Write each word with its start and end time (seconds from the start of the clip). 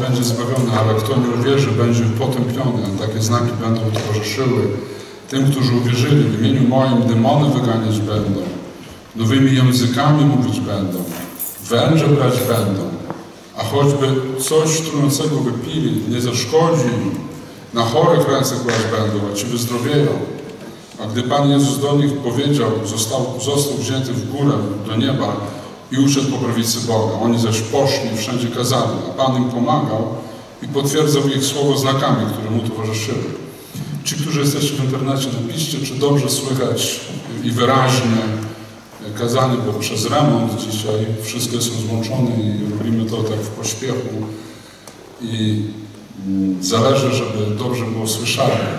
będzie 0.00 0.24
zbawiony, 0.24 0.72
ale 0.80 0.94
kto 0.94 1.16
nie 1.16 1.40
uwierzy, 1.40 1.70
będzie 1.70 2.04
potępiony. 2.04 2.82
A 2.86 3.06
takie 3.06 3.22
znaki 3.22 3.52
będą 3.60 3.80
towarzyszyły 3.80 4.62
tym, 5.28 5.50
którzy 5.50 5.76
uwierzyli. 5.76 6.24
W 6.24 6.40
imieniu 6.40 6.68
moim 6.68 7.02
demony 7.02 7.54
wyganiać 7.54 8.00
będą, 8.00 8.40
nowymi 9.16 9.56
językami 9.56 10.24
mówić 10.24 10.60
będą, 10.60 10.98
węże 11.68 12.08
brać 12.08 12.34
będą, 12.38 12.82
a 13.58 13.64
choćby 13.64 14.06
coś 14.40 14.80
trującego 14.80 15.36
wypili, 15.36 16.02
nie 16.08 16.20
zaszkodzi 16.20 16.84
im. 16.84 17.30
Na 17.74 17.84
chorych 17.84 18.28
ręce 18.28 18.54
kłaść 18.54 18.84
będą, 18.90 19.26
a 19.32 19.36
ci 19.36 19.46
wyzdrowieją. 19.46 20.08
A 21.02 21.06
gdy 21.06 21.22
Pan 21.22 21.50
Jezus 21.50 21.80
do 21.80 21.96
nich 21.96 22.12
powiedział, 22.12 22.70
został, 22.84 23.26
został 23.44 23.78
wzięty 23.78 24.12
w 24.12 24.30
górę 24.30 24.52
do 24.86 24.96
nieba 24.96 25.36
i 25.92 25.98
uszedł 25.98 26.30
po 26.30 26.38
prawicy 26.38 26.80
Boga. 26.86 27.12
Oni 27.22 27.40
zaś 27.40 27.60
poszli, 27.60 28.16
wszędzie 28.16 28.48
kazali, 28.48 28.92
a 29.10 29.12
Pan 29.12 29.36
im 29.36 29.50
pomagał 29.50 30.08
i 30.62 30.68
potwierdzał 30.68 31.28
ich 31.28 31.44
słowo 31.44 31.78
znakami, 31.78 32.26
które 32.32 32.50
mu 32.50 32.62
towarzyszyły. 32.62 33.24
Ci, 34.04 34.14
którzy 34.14 34.40
jesteście 34.40 34.74
w 34.74 34.84
internecie, 34.84 35.28
napiszcie, 35.42 35.78
czy 35.86 35.94
dobrze 35.94 36.30
słychać 36.30 37.00
i 37.44 37.50
wyraźnie 37.50 38.22
kazanie, 39.18 39.56
bo 39.66 39.72
przez 39.72 40.06
remont 40.06 40.60
dzisiaj 40.70 41.06
wszystko 41.22 41.56
jest 41.56 41.70
rozłączone 41.74 42.30
i 42.30 42.70
robimy 42.78 43.10
to 43.10 43.16
tak 43.16 43.38
w 43.38 43.48
pośpiechu 43.48 44.08
i 45.22 45.62
mm, 46.26 46.62
zależy, 46.62 47.12
żeby 47.12 47.56
dobrze 47.58 47.84
było 47.84 48.06
słyszane. 48.06 48.78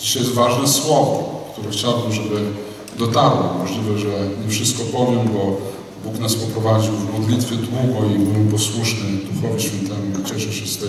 Dzisiaj 0.00 0.22
jest 0.22 0.34
ważne 0.34 0.68
słowo, 0.68 1.44
które 1.52 1.70
chciałbym, 1.70 2.12
żeby 2.12 2.36
dotarło. 2.98 3.54
Możliwe, 3.58 3.98
że 3.98 4.08
nie 4.44 4.50
wszystko 4.50 4.82
powiem, 4.92 5.28
bo 5.34 5.56
Bóg 6.04 6.18
nas 6.18 6.34
poprowadził 6.34 6.92
w 6.92 7.12
modlitwie 7.12 7.56
długo 7.56 8.06
i 8.06 8.18
byłem 8.18 8.48
posłuszny 8.48 9.10
Duchowi 9.32 9.62
Świętemu 9.62 10.20
i 10.20 10.24
cieszę 10.24 10.52
się 10.52 10.66
z 10.66 10.78
tej 10.78 10.88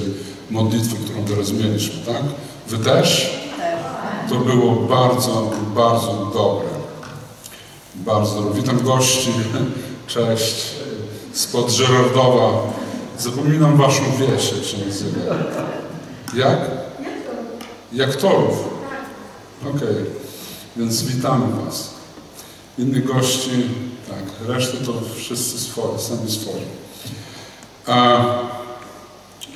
modlitwy, 0.52 0.96
którą 0.96 1.26
teraz 1.26 1.52
mieliśmy, 1.52 2.06
tak? 2.06 2.24
Wy 2.68 2.78
też? 2.78 3.40
To 4.30 4.36
było 4.36 4.76
bardzo, 4.76 5.52
bardzo 5.76 6.32
dobre. 6.34 6.68
Bardzo. 7.96 8.52
Witam 8.52 8.80
gości. 8.84 9.32
Cześć. 10.08 10.66
Spod 11.34 11.72
Żerardowa. 11.72 12.74
Zapominam 13.20 13.78
waszą 13.78 14.04
wieś, 14.20 14.52
jak 14.52 14.64
się 14.64 14.78
nazywa. 14.86 15.36
Jak? 16.36 16.60
Jak 17.94 18.16
torów. 18.16 18.70
Okej. 19.62 19.96
Więc 20.78 21.04
witamy 21.04 21.46
was. 21.66 21.90
Innych 22.78 23.06
gości, 23.06 23.52
tak, 24.10 24.48
resztę 24.48 24.78
to 24.78 24.94
wszyscy 25.16 25.60
swoje, 25.60 26.00
sami 26.00 26.32
swoje. 26.32 26.66
A 27.88 28.26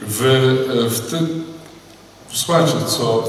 w, 0.02 0.22
w 0.90 1.10
tym, 1.10 1.44
słuchajcie, 2.32 2.74
co 2.88 3.24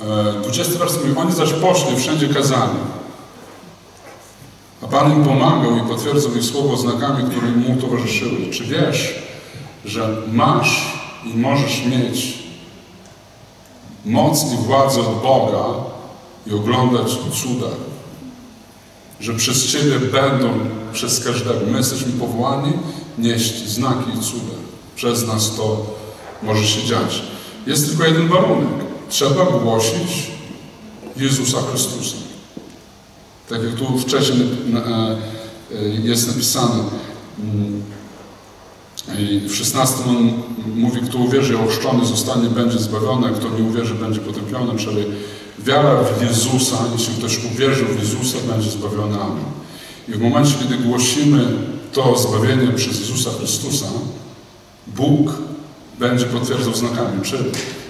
e, 0.00 0.42
20 0.42 0.78
wers 0.78 0.96
mówi, 0.96 1.18
oni 1.18 1.32
zaś 1.32 1.52
poszli 1.52 1.96
wszędzie 1.96 2.28
kazani. 2.28 2.78
A 4.82 4.86
Pan 4.86 5.12
im 5.12 5.24
pomagał 5.24 5.76
i 5.76 5.88
potwierdzał 5.88 6.34
ich 6.34 6.44
słowo 6.44 6.76
znakami, 6.76 7.30
które 7.30 7.46
mu 7.46 7.80
towarzyszyły. 7.80 8.50
Czy 8.52 8.64
wiesz, 8.64 9.14
że 9.84 10.16
masz 10.32 11.00
i 11.24 11.36
możesz 11.36 11.82
mieć 11.86 12.38
moc 14.04 14.52
i 14.52 14.56
władzę 14.56 15.00
od 15.00 15.22
Boga 15.22 15.64
i 16.46 16.54
oglądać 16.54 17.18
cuda? 17.42 17.66
Że 19.20 19.34
przez 19.34 19.66
Ciebie 19.66 19.98
będą, 19.98 20.50
przez 20.92 21.24
każdego. 21.24 21.60
My 21.70 21.78
jesteśmy 21.78 22.12
powołani 22.12 22.72
nieść 23.18 23.68
znaki 23.68 24.10
i 24.18 24.22
cuda. 24.22 24.54
Przez 24.96 25.26
nas 25.26 25.56
to 25.56 25.96
może 26.42 26.66
się 26.66 26.86
dziać. 26.86 27.22
Jest 27.66 27.88
tylko 27.88 28.04
jeden 28.04 28.28
warunek. 28.28 28.68
Trzeba 29.08 29.44
głosić 29.44 30.30
Jezusa 31.16 31.58
Chrystusa. 31.70 32.16
Tak 33.48 33.62
jak 33.62 33.74
tu 33.74 33.98
wcześniej 33.98 34.48
jest 36.02 36.28
napisane. 36.28 36.84
I 39.18 39.48
w 39.48 39.54
16 39.54 39.96
on 40.08 40.32
mówi, 40.76 41.00
kto 41.00 41.18
uwierzy, 41.18 41.58
ochrzczony 41.58 42.06
zostanie, 42.06 42.48
będzie 42.48 42.78
zbawiony, 42.78 43.30
kto 43.30 43.48
nie 43.48 43.64
uwierzy, 43.64 43.94
będzie 43.94 44.20
potępiony, 44.20 44.78
czyli 44.78 45.04
wiara 45.58 45.96
w 46.02 46.22
Jezusa, 46.22 46.76
jeśli 46.92 47.14
ktoś 47.14 47.44
uwierzy 47.44 47.84
w 47.84 48.00
Jezusa, 48.00 48.38
będzie 48.52 48.70
zbawiony. 48.70 49.20
Amen. 49.20 49.44
I 50.08 50.12
w 50.12 50.20
momencie, 50.20 50.54
kiedy 50.58 50.76
głosimy 50.76 51.44
to 51.92 52.18
zbawienie 52.18 52.72
przez 52.72 53.00
Jezusa 53.00 53.30
Chrystusa, 53.38 53.86
Bóg 54.86 55.32
będzie 55.98 56.24
potwierdzał 56.24 56.74
znakami. 56.74 57.22
Czyli 57.22 57.44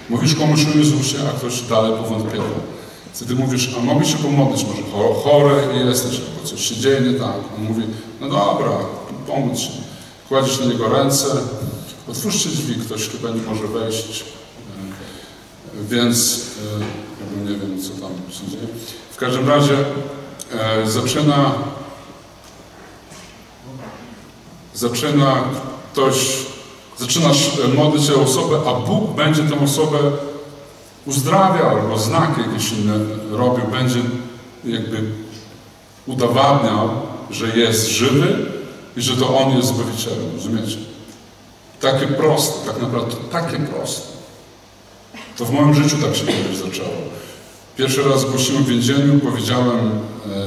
mówisz 0.09 0.35
komuś 0.35 0.65
o 0.75 0.77
Jezusie, 0.77 1.17
a 1.29 1.39
ktoś 1.39 1.61
dalej 1.61 1.91
powątpiewa. 1.91 2.77
Wtedy 3.13 3.35
mówisz, 3.35 3.69
a 3.77 3.83
mogę 3.83 4.05
się 4.05 4.17
pomodlić, 4.17 4.65
może 4.65 4.81
chory 5.23 5.85
jesteś, 5.85 6.19
albo 6.19 6.49
coś 6.49 6.61
się 6.69 6.75
dzieje 6.75 7.01
nie 7.01 7.19
tak. 7.19 7.37
On 7.57 7.63
mówi, 7.63 7.83
no 8.21 8.29
dobra, 8.29 8.71
pomóż 9.27 9.59
się. 9.59 9.86
Kładziesz 10.29 10.59
na 10.59 10.65
niego 10.65 10.89
ręce, 10.89 11.25
otwórzcie 12.07 12.49
drzwi, 12.49 12.75
ktoś 12.75 13.09
chyba 13.09 13.29
nie 13.29 13.41
może 13.41 13.67
wejść. 13.67 14.25
Więc 15.89 16.41
ja 17.21 17.51
nie 17.51 17.57
wiem, 17.57 17.81
co 17.81 17.89
tam 17.89 18.11
się 18.31 18.51
dzieje. 18.51 18.67
W 19.11 19.17
każdym 19.17 19.49
razie 19.49 19.75
e, 20.51 20.89
zaczyna 20.89 21.51
zaczyna 24.73 25.43
ktoś, 25.93 26.45
zaczynasz 26.97 27.51
modlić 27.75 28.05
się 28.05 28.15
o 28.15 28.21
osobę, 28.21 28.59
a 28.67 28.73
Bóg 28.73 29.15
będzie 29.15 29.43
tę 29.43 29.59
osobę 29.63 29.97
uzdrawiał, 31.05 31.69
albo 31.69 31.97
znaki 31.97 32.41
jakieś 32.41 32.71
inne 32.71 32.99
robił, 33.31 33.65
będzie 33.71 33.99
jakby 34.65 35.03
udowadniał, 36.07 36.89
że 37.31 37.57
jest 37.57 37.89
żywy 37.89 38.56
i 38.97 39.01
że 39.01 39.17
to 39.17 39.37
On 39.37 39.57
jest 39.57 39.67
Zbawicielem, 39.67 40.31
rozumiecie? 40.35 40.77
Takie 41.81 42.07
proste, 42.07 42.71
tak 42.71 42.81
naprawdę, 42.81 43.15
takie 43.31 43.57
proste. 43.57 44.07
To 45.37 45.45
w 45.45 45.51
moim 45.51 45.73
życiu 45.73 45.97
tak 46.01 46.15
się 46.15 46.25
kiedyś 46.25 46.57
zaczęło. 46.57 46.89
Pierwszy 47.77 48.03
raz 48.03 48.25
głosiłem 48.25 48.63
w 48.63 48.67
więzieniu, 48.67 49.19
powiedziałem 49.19 49.91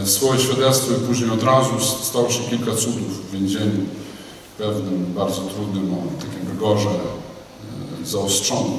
e, 0.03 0.07
swoje 0.07 0.41
świadectwo 0.41 0.93
i 0.93 1.07
później 1.07 1.31
od 1.31 1.43
razu 1.43 1.71
stało 2.03 2.31
się 2.31 2.43
kilka 2.43 2.73
cudów 2.75 3.29
w 3.29 3.33
więzieniu, 3.33 3.87
pewnym, 4.59 5.15
bardzo 5.15 5.41
trudnym, 5.41 5.95
o 5.95 6.23
takim 6.25 6.49
rygorze 6.53 6.89
e, 6.89 8.07
zaostrzonym. 8.07 8.79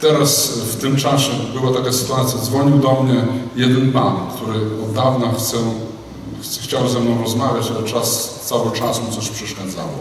Teraz 0.00 0.48
w 0.48 0.76
tym 0.80 0.96
czasie 0.96 1.30
była 1.54 1.74
taka 1.74 1.92
sytuacja, 1.92 2.40
dzwonił 2.40 2.78
do 2.78 3.02
mnie 3.02 3.26
jeden 3.56 3.92
pan, 3.92 4.16
który 4.36 4.60
od 4.84 4.92
dawna 4.92 5.32
chce, 5.32 5.56
chciał 6.62 6.88
ze 6.88 7.00
mną 7.00 7.22
rozmawiać, 7.22 7.70
ale 7.76 7.88
czas, 7.88 8.40
cały 8.44 8.72
czas 8.72 9.02
mu 9.02 9.12
coś 9.12 9.28
przeszkadzało. 9.28 9.98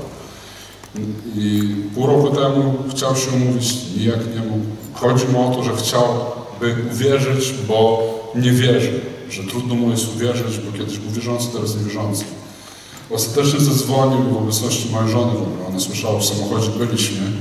I 1.36 1.75
pół 1.95 2.07
roku 2.07 2.30
temu 2.30 2.74
chciał 2.92 3.16
się 3.16 3.31
umówić, 3.31 3.75
nijak 3.98 4.19
nie 4.36 4.42
mógł. 4.42 4.66
Chodzi 4.94 5.25
mu 5.28 5.51
o 5.51 5.56
to, 5.56 5.63
że 5.63 5.72
chciałby 5.75 6.75
uwierzyć, 6.92 7.54
bo 7.68 8.04
nie 8.36 8.51
wierzy, 8.51 9.01
że 9.30 9.44
trudno 9.44 9.75
mu 9.75 9.92
jest 9.92 10.16
uwierzyć, 10.16 10.57
bo 10.57 10.78
kiedyś 10.78 10.98
był 10.98 11.12
wierzący, 11.12 11.48
teraz 11.54 11.75
niewierzący. 11.75 12.24
Ostatecznie 13.12 13.60
zadzwonił 13.60 14.33
w 14.33 14.38
obecności 14.38 14.92
mojej 14.92 15.12
żony, 15.12 15.31
w 15.31 15.42
ogóle 15.42 15.68
ona 15.69 15.80
słyszała, 15.80 16.19
w 16.19 16.25
samochodzie 16.25 16.69
byliśmy 16.69 17.31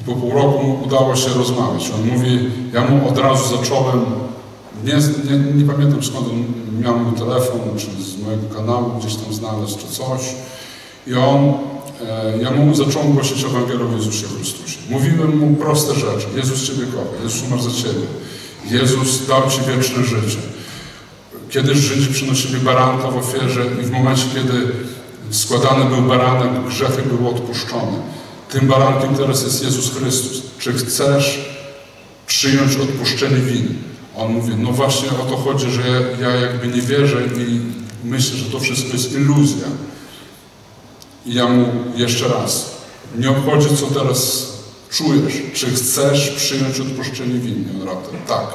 i 0.00 0.04
po 0.04 0.12
pół 0.12 0.32
roku 0.32 0.66
mu 0.66 0.84
udało 0.84 1.16
się 1.16 1.28
rozmawiać. 1.28 1.90
On 1.94 2.16
mówi, 2.16 2.50
ja 2.72 2.84
mu 2.84 3.08
od 3.08 3.18
razu 3.18 3.56
zacząłem, 3.56 4.04
nie, 4.84 4.94
nie, 5.30 5.52
nie 5.54 5.72
pamiętam 5.72 6.02
skąd 6.02 6.26
on 6.28 6.44
miał 6.82 6.98
mój 6.98 7.18
telefon, 7.18 7.60
czy 7.76 8.02
z 8.02 8.22
mojego 8.22 8.54
kanału 8.54 8.90
gdzieś 8.98 9.14
tam 9.14 9.34
znalazł, 9.34 9.78
czy 9.78 9.86
coś. 9.86 10.20
I 11.06 11.14
on, 11.14 11.54
e, 12.08 12.38
ja 12.42 12.50
mu 12.50 12.74
zacząłem 12.74 13.12
głosić 13.12 13.44
Ewangelię 13.44 13.84
o 13.84 13.96
Jezusie 13.96 14.26
Chrystusie. 14.26 14.78
Mówiłem 14.90 15.38
mu 15.38 15.56
proste 15.56 15.94
rzeczy. 15.94 16.26
Jezus 16.36 16.66
Ciebie 16.66 16.86
kocha, 16.86 17.22
Jezus 17.22 17.42
umarł 17.42 17.62
za 17.62 17.70
Ciebie. 17.70 18.06
Jezus 18.70 19.26
dał 19.26 19.50
Ci 19.50 19.60
wieczne 19.60 20.04
życie. 20.04 20.38
Kiedyś 21.50 21.78
Żydzi 21.78 22.12
przynosili 22.12 22.60
baranka 22.60 23.10
w 23.10 23.16
ofierze 23.16 23.66
i 23.82 23.84
w 23.84 23.90
momencie, 23.90 24.24
kiedy 24.34 24.72
składany 25.30 25.84
był 25.84 26.02
baranek, 26.02 26.64
grzechy 26.68 27.02
były 27.02 27.30
odpuszczone. 27.30 28.02
Tym 28.50 28.66
barankiem 28.66 29.14
teraz 29.14 29.42
jest 29.42 29.64
Jezus 29.64 29.96
Chrystus. 29.96 30.42
Czy 30.58 30.72
chcesz 30.72 31.48
przyjąć 32.26 32.76
odpuszczenie 32.76 33.36
win? 33.36 33.74
On 34.18 34.32
mówi, 34.32 34.52
no 34.56 34.72
właśnie 34.72 35.08
o 35.10 35.30
to 35.30 35.36
chodzi, 35.36 35.70
że 35.70 35.82
ja, 35.82 36.28
ja 36.28 36.36
jakby 36.36 36.68
nie 36.68 36.82
wierzę 36.82 37.22
i 37.22 37.60
myślę, 38.04 38.36
że 38.36 38.50
to 38.50 38.60
wszystko 38.60 38.92
jest 38.92 39.12
iluzja. 39.12 39.66
I 41.26 41.34
ja 41.34 41.48
mu 41.48 41.66
jeszcze 41.96 42.28
raz, 42.28 42.70
nie 43.18 43.30
obchodzi 43.30 43.68
co 43.76 43.86
teraz 43.86 44.48
czujesz, 44.90 45.42
czy 45.54 45.70
chcesz 45.70 46.30
przyjąć 46.30 46.80
odpuszczenie 46.80 47.38
winy. 47.38 47.64
On 47.80 47.88
raptem, 47.88 48.20
tak. 48.28 48.46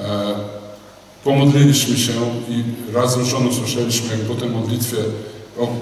E, 0.00 0.34
pomodliliśmy 1.24 1.96
się 1.96 2.12
i 2.48 2.64
razem 2.94 3.24
z 3.24 3.28
żoną 3.28 3.52
słyszeliśmy, 3.52 4.10
jak 4.10 4.20
po 4.20 4.34
tej 4.34 4.50
modlitwie, 4.50 4.96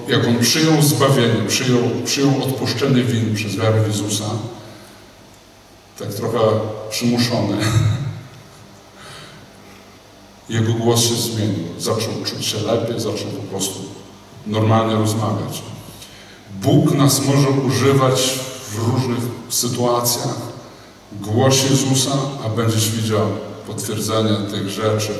jak 0.07 0.27
on 0.27 0.39
przyjął 0.39 0.81
zbawienie, 0.81 1.47
przyjął, 1.47 1.81
przyjął 2.05 2.43
odpuszczenie 2.43 3.03
win 3.03 3.35
przez 3.35 3.55
wiarę 3.55 3.83
Jezusa, 3.87 4.29
tak 5.99 6.13
trochę 6.13 6.39
przymuszony, 6.89 7.57
jego 10.53 10.73
głos 10.73 11.01
się 11.01 11.15
zmienił. 11.15 11.65
Zaczął 11.79 12.13
czuć 12.25 12.45
się 12.45 12.57
lepiej, 12.59 12.99
zaczął 12.99 13.27
po 13.27 13.49
prostu 13.49 13.79
normalnie 14.47 14.95
rozmawiać. 14.95 15.61
Bóg 16.61 16.91
nas 16.91 17.25
może 17.25 17.49
używać 17.49 18.39
w 18.69 18.77
różnych 18.77 19.19
sytuacjach. 19.49 20.37
Głoś 21.21 21.63
Jezusa, 21.69 22.11
a 22.45 22.49
będziesz 22.49 22.89
widział 22.89 23.27
potwierdzenie 23.67 24.37
tych 24.51 24.69
rzeczy 24.69 25.13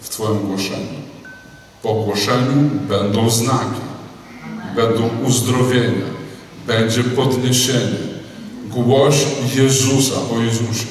w 0.00 0.08
Twoim 0.08 0.38
głoszeniu. 0.38 1.02
Po 1.82 1.94
głoszeniu 1.94 2.70
będą 2.88 3.30
znaki, 3.30 3.80
będą 4.76 5.10
uzdrowienia, 5.26 6.06
będzie 6.66 7.04
podniesienie. 7.04 8.12
Głoś 8.68 9.26
Jezusa 9.54 10.14
o 10.36 10.40
Jezusie. 10.40 10.86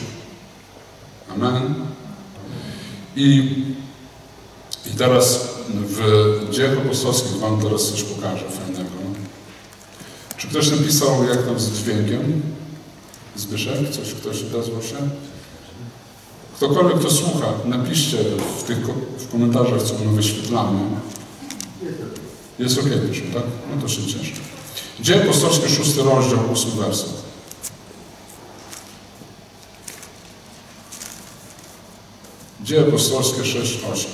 Amen. 1.35 1.90
I, 3.15 3.53
i 4.85 4.97
teraz 4.97 5.47
w 5.69 5.99
dziejach 6.51 6.77
apostolskich 6.77 7.37
Wam 7.37 7.61
teraz 7.61 7.91
coś 7.91 8.03
pokażę 8.03 8.49
fajnego. 8.49 8.89
Czy 10.37 10.47
ktoś 10.47 10.71
napisał, 10.71 11.23
jak 11.23 11.45
tam 11.45 11.59
z 11.59 11.71
dźwiękiem? 11.71 12.41
Zbyszek? 13.35 13.89
Coś 13.89 14.13
ktoś 14.13 14.43
odezwał 14.43 14.81
się? 14.81 14.95
Ktokolwiek, 16.55 16.99
kto 16.99 17.11
słucha, 17.11 17.47
napiszcie 17.65 18.17
w 18.59 18.63
tych 18.63 18.77
w 19.17 19.31
komentarzach, 19.31 19.81
co 19.81 19.93
my 19.93 20.15
wyświetlamy. 20.15 20.79
Jest 22.59 22.77
ok, 22.79 22.85
tak? 23.33 23.43
No 23.75 23.81
to 23.81 23.87
się 23.87 24.01
cieszę. 24.05 24.41
Dzieje 24.99 25.23
apostolskie, 25.23 25.69
szósty 25.69 26.03
rozdział, 26.03 26.39
ósmy 26.53 26.71
werset. 26.71 27.30
Dzieje 32.63 32.81
apostolskie 32.81 33.45
6, 33.45 33.79
8. 33.93 34.11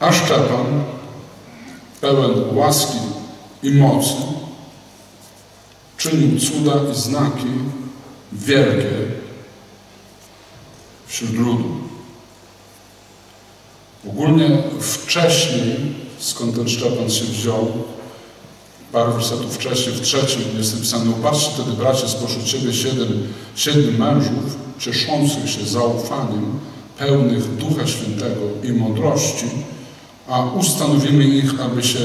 A 0.00 0.12
Szczepan, 0.12 0.84
pełen 2.00 2.56
łaski 2.56 2.98
i 3.62 3.72
mocy, 3.72 4.14
czynił 5.96 6.40
cuda 6.40 6.72
i 6.92 6.94
znaki 6.94 7.46
wielkie 8.32 9.05
wśród 11.16 11.34
ludu. 11.34 11.64
Ogólnie 14.08 14.62
wcześniej, 14.80 15.76
skąd 16.18 16.56
ten 16.56 16.68
Szczepan 16.68 17.10
się 17.10 17.24
wziął, 17.24 17.72
parę 18.92 19.12
wersetów 19.12 19.54
wcześniej, 19.54 19.94
w 19.94 20.00
trzecim 20.00 20.42
jest 20.58 20.74
napisane, 20.74 21.10
upatrzcie 21.10 21.50
wtedy 21.50 21.72
bracia 21.72 22.08
spośród 22.08 22.44
Ciebie 22.44 22.72
siedem, 22.72 23.28
siedmiu 23.54 23.98
mężów, 23.98 24.56
cieszących 24.78 25.50
się 25.50 25.64
zaufaniem, 25.64 26.58
pełnych 26.98 27.56
Ducha 27.56 27.86
Świętego 27.86 28.42
i 28.62 28.72
mądrości, 28.72 29.46
a 30.28 30.44
ustanowimy 30.44 31.24
ich, 31.24 31.60
aby 31.60 31.82
się 31.82 31.98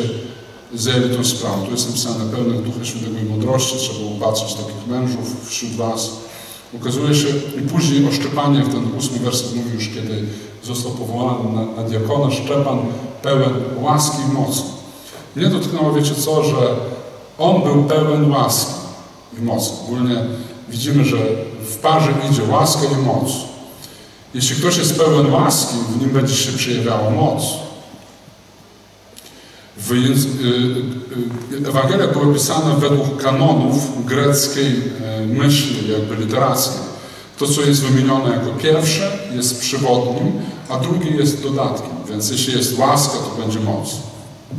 zajęli 0.74 1.16
tą 1.16 1.24
sprawą. 1.24 1.66
Tu 1.66 1.72
jest 1.72 1.88
napisane 1.88 2.31
pełnych 2.31 2.63
Ducha 2.63 2.86
Świętego 2.86 3.19
i 3.19 3.24
mądrości, 3.24 3.78
trzeba 3.78 4.00
upatrzeć 4.00 4.54
takich 4.54 4.88
mężów 4.88 5.50
wśród 5.50 5.72
Was. 5.72 6.31
Ukazuje 6.74 7.16
się, 7.16 7.28
i 7.58 7.62
później 7.62 8.08
o 8.08 8.12
Szczepanie, 8.12 8.64
w 8.64 8.74
ten 8.74 8.98
ósmy 8.98 9.20
werset 9.20 9.56
mówi 9.56 9.74
już, 9.74 9.90
kiedy 9.90 10.24
został 10.64 10.92
powołany 10.92 11.54
na, 11.54 11.82
na 11.82 11.90
diakona, 11.90 12.32
Szczepan 12.32 12.80
pełen 13.22 13.54
łaski 13.82 14.18
i 14.30 14.34
mocy. 14.34 14.62
Mnie 15.36 15.48
dotknęło, 15.48 15.94
wiecie 15.94 16.16
co, 16.16 16.44
że 16.44 16.76
on 17.38 17.62
był 17.62 17.84
pełen 17.84 18.32
łaski 18.32 18.74
i 19.40 19.42
mocy. 19.42 19.72
Ogólnie 19.84 20.16
widzimy, 20.70 21.06
że 21.06 21.18
w 21.70 21.78
parze 21.78 22.14
idzie 22.32 22.44
łaska 22.44 22.82
i 23.00 23.06
moc. 23.06 23.32
Jeśli 24.34 24.56
ktoś 24.56 24.78
jest 24.78 24.98
pełen 25.00 25.34
łaski, 25.34 25.76
w 25.90 26.02
nim 26.02 26.10
będzie 26.10 26.36
się 26.36 26.52
przejawiała 26.52 27.10
moc. 27.10 27.44
W 29.88 29.92
y, 29.92 29.95
y, 31.66 31.68
Ewangelia 31.68 32.07
były 32.07 32.33
pisane 32.33 32.75
według 32.80 33.24
kanonów 33.24 34.06
greckiej 34.06 34.81
e, 35.04 35.25
myśli, 35.25 35.92
jakby 35.92 36.16
literackiej. 36.16 36.81
To, 37.38 37.48
co 37.48 37.62
jest 37.62 37.81
wymienione 37.81 38.30
jako 38.36 38.51
pierwsze, 38.63 39.12
jest 39.36 39.60
przewodnim, 39.60 40.31
a 40.69 40.80
drugie 40.80 41.10
jest 41.10 41.44
dodatkiem. 41.44 41.92
Więc 42.10 42.31
jeśli 42.31 42.54
jest 42.54 42.80
łaska, 42.80 43.13
to 43.13 43.42
będzie 43.42 43.60
moc. 43.60 43.89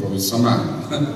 Powiedz 0.03 0.35
amen. 0.35 0.61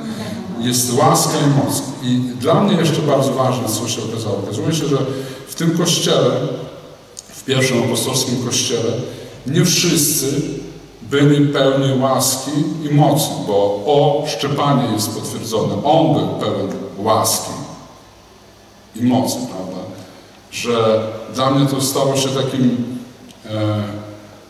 Jest 0.61 0.93
łaska 0.93 1.33
i 1.39 1.65
moc. 1.65 1.83
I 2.03 2.21
dla 2.41 2.55
mnie 2.55 2.77
jeszcze 2.77 3.03
bardzo 3.03 3.33
ważne, 3.33 3.69
co 3.69 3.89
się 3.89 4.03
okazało. 4.03 4.37
Okazuje 4.37 4.73
się, 4.75 4.87
że 4.89 4.97
w 5.49 5.55
tym 5.55 5.79
kościele, 5.79 6.31
w 7.29 7.45
pierwszym 7.45 7.83
apostolskim 7.83 8.45
kościele, 8.45 8.93
nie 9.47 9.65
wszyscy 9.65 10.27
byli 11.11 11.49
pełni 11.49 12.03
łaski 12.03 12.51
i 12.83 12.95
mocy, 12.95 13.29
bo 13.47 13.55
o 13.87 14.25
Szczepanie 14.27 14.93
jest 14.93 15.11
potwierdzone. 15.11 15.85
On 15.85 16.15
był 16.15 16.29
pełen 16.29 16.69
łaski 16.99 17.51
i 18.97 19.03
mocy, 19.03 19.37
prawda? 19.51 19.77
Że 20.51 21.01
dla 21.35 21.51
mnie 21.51 21.67
to 21.67 21.81
stało 21.81 22.17
się 22.17 22.29
takim 22.29 22.99
e, 23.51 23.83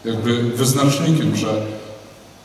jakby 0.05 0.43
wyznacznikiem, 0.43 1.37
że 1.37 1.67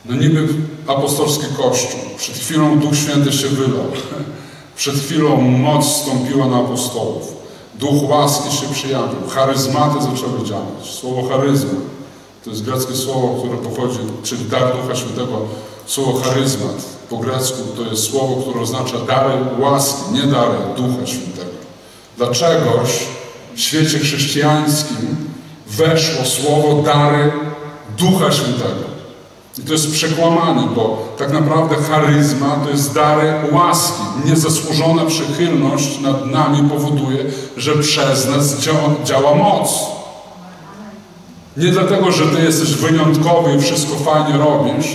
no 0.05 0.15
niby 0.15 0.47
apostolski 0.87 1.45
Kościół, 1.57 1.99
przed 2.17 2.35
chwilą 2.35 2.79
Duch 2.79 2.95
Święty 2.95 3.31
się 3.31 3.47
wylał, 3.47 3.85
przed 4.75 4.95
chwilą 4.95 5.41
moc 5.41 5.85
stąpiła 5.85 6.45
na 6.47 6.57
apostołów, 6.57 7.35
Duch 7.75 8.09
łaski 8.09 8.57
się 8.57 8.67
przyjawił, 8.73 9.29
charyzmaty 9.29 10.01
zaczęły 10.01 10.45
działać, 10.45 10.85
słowo 10.85 11.29
charyzma 11.29 11.79
to 12.43 12.49
jest 12.49 12.63
greckie 12.63 12.95
słowo, 12.95 13.43
które 13.43 13.57
pochodzi, 13.57 13.99
czyli 14.23 14.45
dar 14.45 14.75
Ducha 14.81 14.95
Świętego, 14.95 15.41
słowo 15.85 16.19
charyzmat. 16.19 16.75
Po 17.09 17.17
grecku 17.17 17.57
to 17.77 17.81
jest 17.83 18.03
słowo, 18.03 18.41
które 18.41 18.61
oznacza 18.61 18.97
dary 18.97 19.33
łaski, 19.59 20.13
nie 20.13 20.23
dary 20.23 20.57
Ducha 20.77 21.05
Świętego. 21.05 21.51
Dlaczegoś 22.17 22.89
w 23.55 23.59
świecie 23.59 23.99
chrześcijańskim 23.99 25.31
weszło 25.67 26.25
słowo 26.25 26.81
dary 26.81 27.31
Ducha 27.97 28.31
Świętego. 28.31 28.91
I 29.57 29.61
to 29.61 29.73
jest 29.73 29.91
przekłamanie, 29.91 30.67
bo 30.75 31.07
tak 31.17 31.31
naprawdę 31.31 31.75
charyzma 31.75 32.55
to 32.63 32.69
jest 32.69 32.93
dary 32.93 33.33
łaski. 33.51 34.01
Niezasłużona 34.25 35.05
przychylność 35.05 35.99
nad 35.99 36.25
nami 36.25 36.69
powoduje, 36.69 37.25
że 37.57 37.77
przez 37.77 38.27
nas 38.27 38.59
działa, 38.59 38.89
działa 39.03 39.35
moc. 39.35 39.69
Nie 41.57 41.67
dlatego, 41.71 42.11
że 42.11 42.25
Ty 42.25 42.41
jesteś 42.43 42.73
wyjątkowy 42.73 43.55
i 43.55 43.61
wszystko 43.61 43.95
fajnie 43.95 44.39
robisz, 44.39 44.87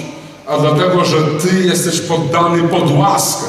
a 0.47 0.59
dlatego, 0.59 1.05
że 1.05 1.17
Ty 1.23 1.63
jesteś 1.63 2.01
poddany 2.01 2.69
pod 2.69 2.99
łaskę. 2.99 3.47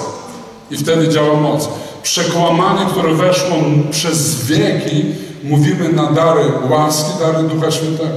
I 0.71 0.77
wtedy 0.77 1.09
działa 1.09 1.33
moc. 1.33 1.69
Przekłamanie, 2.03 2.85
które 2.91 3.13
weszło 3.13 3.55
przez 3.91 4.45
wieki, 4.45 5.05
mówimy 5.43 5.89
na 5.89 6.11
dary 6.11 6.43
łaski, 6.69 7.11
dary 7.19 7.47
Ducha 7.47 7.71
Świętego. 7.71 8.09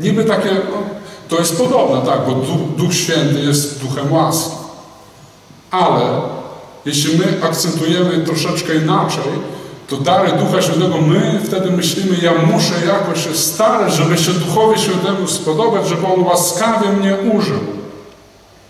Niby 0.00 0.24
takie, 0.24 0.48
no, 0.48 0.76
to 1.28 1.38
jest 1.38 1.58
podobne, 1.58 2.00
tak, 2.06 2.20
bo 2.26 2.32
Duch, 2.34 2.76
Duch 2.76 2.94
Święty 2.94 3.40
jest 3.40 3.80
Duchem 3.82 4.12
łaski. 4.12 4.54
Ale 5.70 6.02
jeśli 6.86 7.18
my 7.18 7.44
akcentujemy 7.44 8.24
troszeczkę 8.24 8.74
inaczej, 8.74 9.32
to 9.90 9.96
dary 9.96 10.32
Ducha 10.32 10.62
Świętego, 10.62 10.98
my 10.98 11.40
wtedy 11.46 11.70
myślimy, 11.70 12.16
ja 12.22 12.32
muszę 12.52 12.74
jakoś 12.86 13.24
się 13.24 13.34
starać, 13.34 13.94
żeby 13.94 14.18
się 14.18 14.32
Duchowi 14.32 14.80
Świętemu 14.80 15.28
spodobać, 15.28 15.88
żeby 15.88 16.06
On 16.06 16.22
łaskawie 16.22 16.88
mnie 16.92 17.16
użył. 17.32 17.60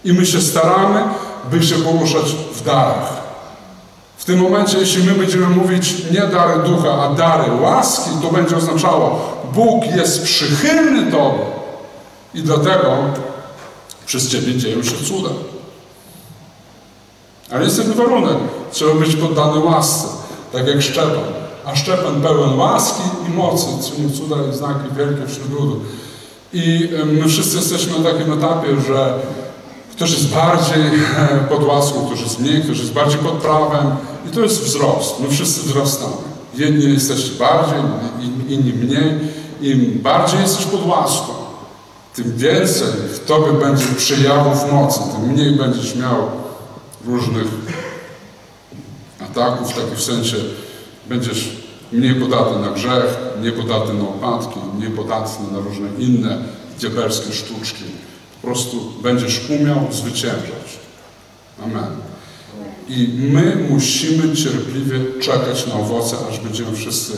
I 0.05 0.13
my 0.13 0.27
się 0.27 0.41
staramy, 0.41 1.03
by 1.51 1.63
się 1.63 1.75
poruszać 1.75 2.25
w 2.55 2.65
darach. 2.65 3.21
W 4.17 4.25
tym 4.25 4.41
momencie, 4.41 4.79
jeśli 4.79 5.03
my 5.03 5.13
będziemy 5.13 5.47
mówić 5.47 5.95
nie 6.11 6.21
dary 6.21 6.63
ducha, 6.63 7.03
a 7.03 7.15
dary 7.15 7.53
łaski, 7.61 8.11
to 8.23 8.33
będzie 8.33 8.57
oznaczało, 8.57 9.37
Bóg 9.55 9.87
jest 9.97 10.23
przychylny 10.23 11.13
Tobie 11.13 11.45
i 12.35 12.43
dlatego 12.43 12.97
przez 14.07 14.29
Ciebie 14.29 14.55
dzieją 14.55 14.83
się 14.83 14.97
cuda. 15.05 15.31
Ale 17.51 17.65
jest 17.65 17.79
jeden 17.79 17.95
warunek. 17.95 18.37
Trzeba 18.73 18.95
być 18.95 19.17
poddany 19.17 19.61
łasce, 19.61 20.20
tak 20.53 20.67
jak 20.67 20.83
Szczepan. 20.83 21.25
A 21.65 21.77
Szczepan 21.77 22.23
pełen 22.23 22.59
łaski 22.59 23.03
i 23.29 23.37
mocy, 23.37 23.67
czynił 23.91 24.11
cuda 24.11 24.37
i 24.53 24.57
znaki 24.57 24.95
wielkie 24.97 25.27
wśród 25.27 25.51
ludu. 25.51 25.81
I 26.53 26.89
my 27.07 27.29
wszyscy 27.29 27.57
jesteśmy 27.57 27.99
na 27.99 28.11
takim 28.11 28.33
etapie, 28.33 28.69
że 28.89 29.15
ktoś 29.93 30.11
jest 30.11 30.29
bardziej 30.29 30.85
pod 31.51 31.65
łaską, 31.65 32.07
ktoś 32.07 32.21
jest 32.21 32.41
mniej, 32.41 32.63
ktoś 32.63 32.79
jest 32.79 32.93
bardziej 32.93 33.19
pod 33.19 33.33
prawem. 33.33 33.87
I 34.29 34.35
to 34.35 34.41
jest 34.41 34.63
wzrost. 34.63 35.21
My 35.21 35.29
wszyscy 35.29 35.61
wzrastamy. 35.61 36.13
Jedni 36.55 36.93
jesteście 36.95 37.31
bardziej, 37.39 37.79
inni 38.49 38.73
mniej. 38.73 39.19
Im 39.61 40.01
bardziej 40.03 40.41
jesteś 40.41 40.67
pod 40.67 40.87
łaską, 40.87 41.33
tym 42.15 42.37
więcej 42.37 42.89
w 43.15 43.25
Tobie 43.27 43.53
będzie 43.53 43.85
przejawów 43.97 44.73
mocy, 44.73 45.01
tym 45.13 45.33
mniej 45.33 45.53
będziesz 45.53 45.97
miał 45.97 46.17
różnych 47.07 47.47
ataków, 49.31 49.73
w 49.73 49.75
takim 49.75 49.99
sensie 49.99 50.37
będziesz 51.09 51.49
mniej 51.93 52.15
podatny 52.15 52.59
na 52.59 52.71
grzech, 52.71 53.19
mniej 53.41 53.53
podatny 53.53 53.95
na 53.95 54.09
opadki, 54.09 54.61
mniej 54.79 54.91
podatny 54.91 55.53
na 55.53 55.59
różne 55.59 55.89
inne 55.99 56.39
diabelskie 56.81 57.33
sztuczki. 57.33 57.85
Po 58.41 58.47
prostu 58.47 58.93
będziesz 59.03 59.51
umiał 59.51 59.87
zwyciężać. 59.93 60.79
Amen. 61.65 61.97
I 62.89 63.09
my 63.19 63.67
musimy 63.71 64.37
cierpliwie 64.37 64.99
czekać 65.21 65.67
na 65.67 65.75
owoce, 65.75 66.17
aż 66.31 66.39
będziemy 66.39 66.77
wszyscy 66.77 67.13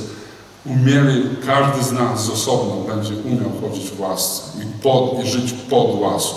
umieli, 0.66 1.24
każdy 1.46 1.84
z 1.84 1.92
nas 1.92 2.24
z 2.24 2.30
osobna 2.30 2.94
będzie 2.94 3.14
umiał 3.14 3.50
chodzić 3.60 3.90
w 3.90 4.00
łasce 4.00 4.42
i, 4.62 4.82
pod, 4.82 5.24
i 5.24 5.28
żyć 5.28 5.52
pod 5.70 6.00
łaską. 6.00 6.36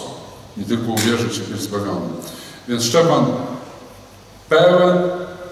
Nie 0.58 0.66
tylko 0.66 0.92
uwierzyć 0.92 1.38
i 1.38 1.52
być 1.52 1.62
zbawiony. 1.62 2.08
Więc 2.68 2.84
Szczepan 2.84 3.26
pełen 4.50 4.98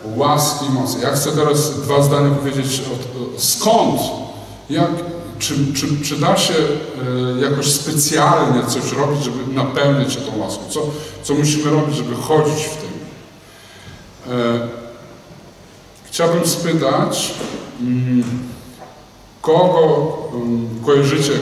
łaski 0.06 0.66
mocy. 0.70 0.98
Ja 1.02 1.12
chcę 1.12 1.32
teraz 1.32 1.82
dwa 1.82 2.04
zdania 2.04 2.30
powiedzieć 2.30 2.82
skąd, 3.38 4.02
jak, 4.70 4.92
czy, 5.40 5.74
czy, 5.74 5.88
czy 6.04 6.16
da 6.16 6.38
się 6.38 6.54
e, 6.54 7.50
jakoś 7.50 7.72
specjalnie 7.72 8.66
coś 8.68 8.92
robić, 8.92 9.24
żeby 9.24 9.54
napełnić 9.54 10.14
się 10.14 10.22
tą 10.22 10.38
łaską? 10.38 10.62
Co, 10.70 10.80
co 11.24 11.34
musimy 11.34 11.72
robić, 11.72 11.96
żeby 11.96 12.16
chodzić 12.16 12.64
w 12.64 12.78
tym? 12.78 12.90
E, 14.34 14.68
chciałbym 16.06 16.48
spytać, 16.48 17.34
mm, 17.82 18.24
kogo 19.42 20.18
mm, 20.34 20.70
kojarzycie, 20.86 21.34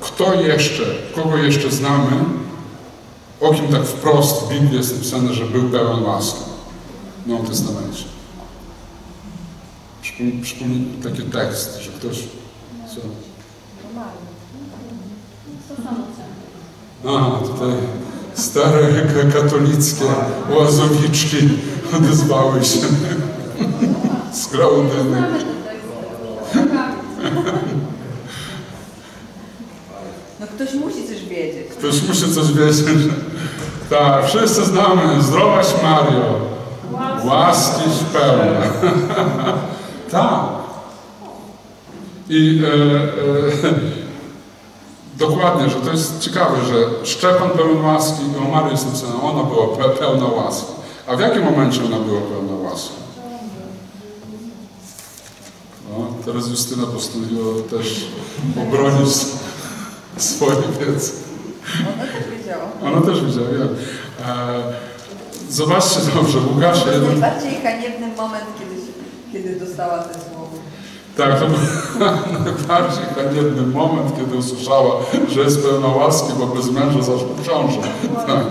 kto 0.00 0.34
jeszcze, 0.34 0.82
kogo 1.14 1.36
jeszcze 1.36 1.70
znamy, 1.70 2.10
o 3.40 3.54
kim 3.54 3.68
tak 3.68 3.84
wprost 3.84 4.42
w 4.42 4.48
Biblii 4.48 4.76
jest 4.76 4.92
napisane, 4.92 5.34
że 5.34 5.44
był 5.44 5.62
pełen 5.62 6.02
łaski 6.02 6.53
w 7.24 7.26
Nowym 7.26 7.46
Testamencie. 7.46 8.04
Przypomnij 10.42 10.86
taki 11.02 11.22
tekst, 11.22 11.78
że 11.80 11.90
ktoś... 11.90 12.18
Co? 12.94 13.00
A, 17.08 17.38
tutaj 17.38 17.72
stare 18.34 19.06
katolickie 19.32 20.04
łazowiczki 20.58 21.48
odezwały 21.96 22.64
się 22.64 22.80
z 24.32 24.46
Graudyny. 24.46 25.22
No 30.40 30.46
ktoś 30.46 30.74
musi 30.74 31.08
coś 31.08 31.24
wiedzieć. 31.24 31.68
Ktoś 31.78 32.02
musi 32.08 32.34
coś 32.34 32.52
wiedzieć. 32.52 32.86
Tak, 33.90 34.26
wszyscy 34.26 34.64
znamy. 34.64 35.22
Zdrowaś 35.22 35.66
Mario. 35.82 36.53
Łaskiś 37.24 37.94
pełna. 38.12 38.60
tak. 40.10 40.64
I 42.28 42.62
e, 42.64 42.68
e, 42.68 43.74
dokładnie, 45.18 45.68
że 45.68 45.76
to 45.76 45.90
jest 45.90 46.20
ciekawe, 46.20 46.56
że 46.64 47.06
Szczepan 47.06 47.50
pełen 47.50 47.84
łaski 47.84 48.22
i 48.22 48.46
o 48.46 48.50
Marii 48.50 48.70
jest 48.70 48.86
napisane, 48.86 49.22
ona 49.22 49.42
była 49.42 49.66
pe 49.76 49.88
pełna 49.88 50.26
łaski. 50.26 50.72
A 51.06 51.16
w 51.16 51.20
jakim 51.20 51.44
momencie 51.44 51.84
ona 51.84 51.98
była 51.98 52.20
pełna 52.20 52.70
łaski? 52.70 52.92
No, 55.90 56.06
teraz 56.24 56.48
Justyna 56.48 56.86
postanowiła 56.86 57.52
też 57.70 58.06
obronić 58.62 59.12
swoje 60.16 60.62
wiedzy. 60.80 61.12
Ona 61.80 62.06
też 62.06 62.38
wiedziała. 62.38 62.64
Ona 62.82 63.00
też 63.00 63.24
wiedziała, 63.24 63.48
ja. 63.48 63.64
E, 64.26 64.93
zobaczcie 65.50 66.00
dobrze, 66.14 66.38
Łukasz 66.54 66.82
To 66.84 66.92
jeden... 66.92 67.06
najbardziej 67.20 67.54
haniebny 67.62 68.06
moment, 68.16 68.44
kiedy, 68.58 68.74
kiedy 69.32 69.66
dostała 69.66 69.98
te 69.98 70.14
słowo. 70.14 70.48
Tak, 71.16 71.40
to 71.40 71.46
był 71.46 71.58
najbardziej 72.44 73.04
haniebny 73.16 73.62
moment, 73.66 74.16
kiedy 74.16 74.36
usłyszała, 74.36 74.94
że 75.28 75.40
jest 75.40 75.62
pełna 75.62 75.88
łaski, 75.88 76.32
bo 76.38 76.46
bez 76.46 76.70
męża 76.70 76.98
zaszła 77.02 77.28
ciążę. 77.46 77.78
Tak. 78.26 78.44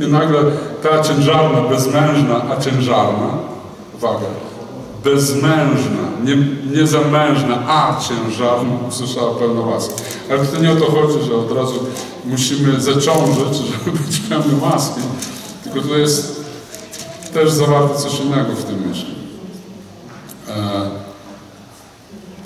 I 0.00 0.12
nagle 0.12 0.38
ta 0.82 1.02
ciężarna, 1.02 1.60
bezmężna, 1.60 2.42
a 2.50 2.60
ciężarna, 2.60 3.28
uwaga, 3.94 4.26
bezmężna, 5.04 6.02
nie, 6.24 6.36
nie 6.80 6.86
zamężna, 6.86 7.58
a 7.68 7.96
ciężarna 8.00 8.72
usłyszała 8.88 9.34
pełną 9.34 9.70
łaskę. 9.70 9.94
Ale 10.30 10.46
to 10.46 10.60
nie 10.62 10.72
o 10.72 10.76
to 10.76 10.84
chodzi, 10.84 11.24
że 11.28 11.34
od 11.34 11.52
razu 11.52 11.74
musimy 12.24 12.80
zaciążyć, 12.80 13.56
żeby 13.56 13.98
być 13.98 14.18
pełnym 14.18 14.62
łaski. 14.62 15.00
Tylko 15.76 15.88
tutaj 15.88 16.02
jest 16.02 16.44
też 17.34 17.52
zawarte 17.52 17.98
coś 17.98 18.20
innego 18.20 18.52
w 18.52 18.64
tym 18.64 18.88
myśli. 18.88 19.14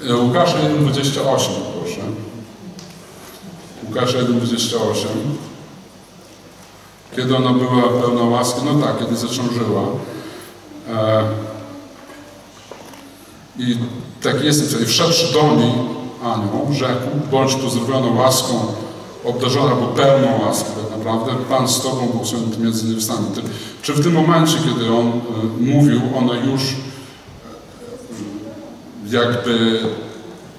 E, 0.09 0.17
Łukasza 0.17 0.59
1,28 0.59 1.21
proszę. 1.81 2.01
Łukasza 3.89 4.19
1,28 4.19 5.07
Kiedy 7.17 7.37
ona 7.37 7.53
była 7.53 7.83
pełna 7.83 8.23
łaski? 8.23 8.61
No 8.65 8.87
tak, 8.87 8.99
kiedy 8.99 9.17
zaciążyła. 9.17 9.83
E, 10.89 11.23
I 13.59 13.79
tak 14.23 14.45
jest, 14.45 14.71
czyli 14.73 14.87
wszedłszy 14.87 15.33
do 15.33 15.57
niej 15.57 15.73
anioł, 16.25 16.69
rzekł, 16.73 17.09
bądź 17.31 17.55
pozdrowioną 17.55 18.17
łaską, 18.17 18.67
obdarzona, 19.25 19.75
bo 19.75 19.87
pełną 19.87 20.41
łaskę 20.47 20.71
tak 20.71 20.90
naprawdę, 21.05 21.45
Pan 21.49 21.69
z 21.69 21.83
Tobą 21.83 22.07
błogosławiony 22.07 22.59
między 22.59 22.89
niewiastami. 22.89 23.27
Czy 23.83 23.93
w 23.93 24.03
tym 24.03 24.13
momencie, 24.13 24.57
kiedy 24.59 24.93
On 24.93 25.09
y, 25.09 25.13
mówił, 25.61 26.01
ona 26.19 26.35
już 26.35 26.63
y, 26.63 26.75
jakby, 29.17 29.81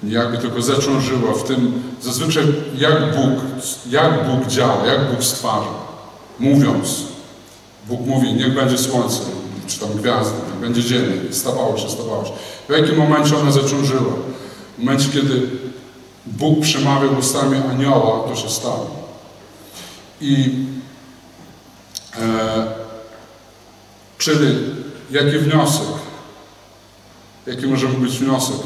jakby 0.02 0.38
tylko 0.38 0.62
zaciążyła 0.62 1.34
w 1.34 1.42
tym, 1.42 1.82
zazwyczaj 2.02 2.44
jak 2.78 3.16
Bóg, 3.16 3.40
jak 3.90 4.30
Bóg 4.30 4.48
działa, 4.48 4.86
jak 4.86 5.10
Bóg 5.10 5.24
stwarza. 5.24 5.82
Mówiąc, 6.40 7.02
Bóg 7.88 8.00
mówi, 8.06 8.34
niech 8.34 8.54
będzie 8.54 8.78
słońce, 8.78 9.20
czy 9.66 9.80
tam 9.80 9.88
gwiazdy, 9.96 10.36
niech 10.50 10.60
będzie 10.60 10.84
dzień, 10.84 11.02
stawało 11.30 11.78
się, 11.78 11.90
stawało 11.90 12.24
się. 12.24 12.32
W 12.68 12.72
jakim 12.72 12.96
momencie 12.96 13.36
ona 13.36 13.52
zaciążyła? 13.52 14.12
W 14.78 14.84
momencie, 14.84 15.08
kiedy 15.12 15.50
Bóg 16.26 16.60
przemawiał 16.60 17.18
ustami 17.18 17.56
anioła, 17.70 18.28
to 18.28 18.36
się 18.36 18.48
stało. 18.48 19.01
I 20.22 20.54
e, 22.18 22.66
czyli 24.18 24.58
jaki 25.10 25.38
wniosek? 25.38 25.86
Jaki 27.46 27.66
może 27.66 27.88
być 27.88 28.18
wniosek? 28.18 28.56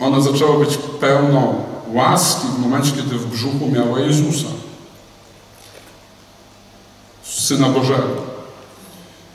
Ona 0.00 0.20
zaczęła 0.20 0.58
być 0.58 0.78
pełną 1.00 1.64
łaski 1.92 2.46
w 2.56 2.58
momencie, 2.58 2.92
kiedy 2.92 3.18
w 3.18 3.26
brzuchu 3.26 3.68
miała 3.68 4.00
Jezusa. 4.00 4.48
Syna 7.22 7.68
Bożego. 7.68 8.26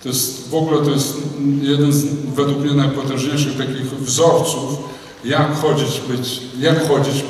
To 0.04 0.10
jest, 0.10 0.50
w 0.50 0.56
ogóle 0.56 0.86
to 0.86 0.92
jest 0.92 1.18
jeden 1.62 1.94
z 1.94 2.06
według 2.36 2.60
mnie 2.60 2.74
najpotężniejszych 2.74 3.58
takich 3.58 4.00
wzorców, 4.00 4.78
jak 5.26 5.56
chodzić, 5.56 6.02
być, 6.08 6.42
jak 6.60 6.88
chodzić, 6.88 7.24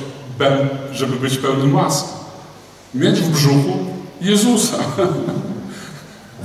żeby 0.91 1.15
być 1.15 1.37
pełnym 1.37 1.75
łaski. 1.75 2.20
Mieć 2.93 3.21
w 3.21 3.29
brzuchu 3.29 3.77
Jezusa. 4.21 4.77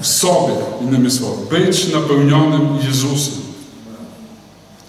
W 0.00 0.06
sobie, 0.06 0.54
innymi 0.80 1.10
słowy. 1.10 1.58
Być 1.58 1.92
napełnionym 1.92 2.78
Jezusem. 2.88 3.34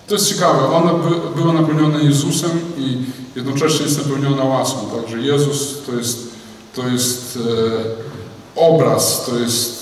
To 0.08 0.16
jest 0.16 0.30
ciekawe. 0.30 0.68
Ona 0.70 0.94
by, 0.94 1.42
była 1.42 1.54
napełniona 1.54 2.00
Jezusem 2.00 2.52
i 2.78 2.98
jednocześnie 3.36 3.86
jest 3.86 3.98
napełniona 3.98 4.44
łaską. 4.44 4.80
Także 5.02 5.18
Jezus 5.18 5.76
to 5.86 5.96
jest, 5.96 6.20
to 6.76 6.88
jest 6.88 7.40
e, 8.56 8.62
obraz, 8.62 9.26
to 9.26 9.40
jest 9.40 9.78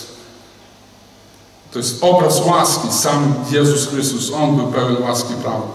To 1.71 1.79
jest 1.79 2.03
obraz 2.03 2.45
łaski. 2.45 2.87
Sam 2.91 3.33
Jezus 3.51 3.87
Chrystus, 3.87 4.31
On 4.33 4.55
był 4.55 4.67
pełen 4.67 5.03
łaski 5.03 5.33
prawa. 5.33 5.67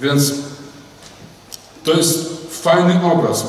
Więc 0.00 0.32
to 1.84 1.92
jest 1.92 2.28
fajny 2.50 3.12
obraz. 3.12 3.44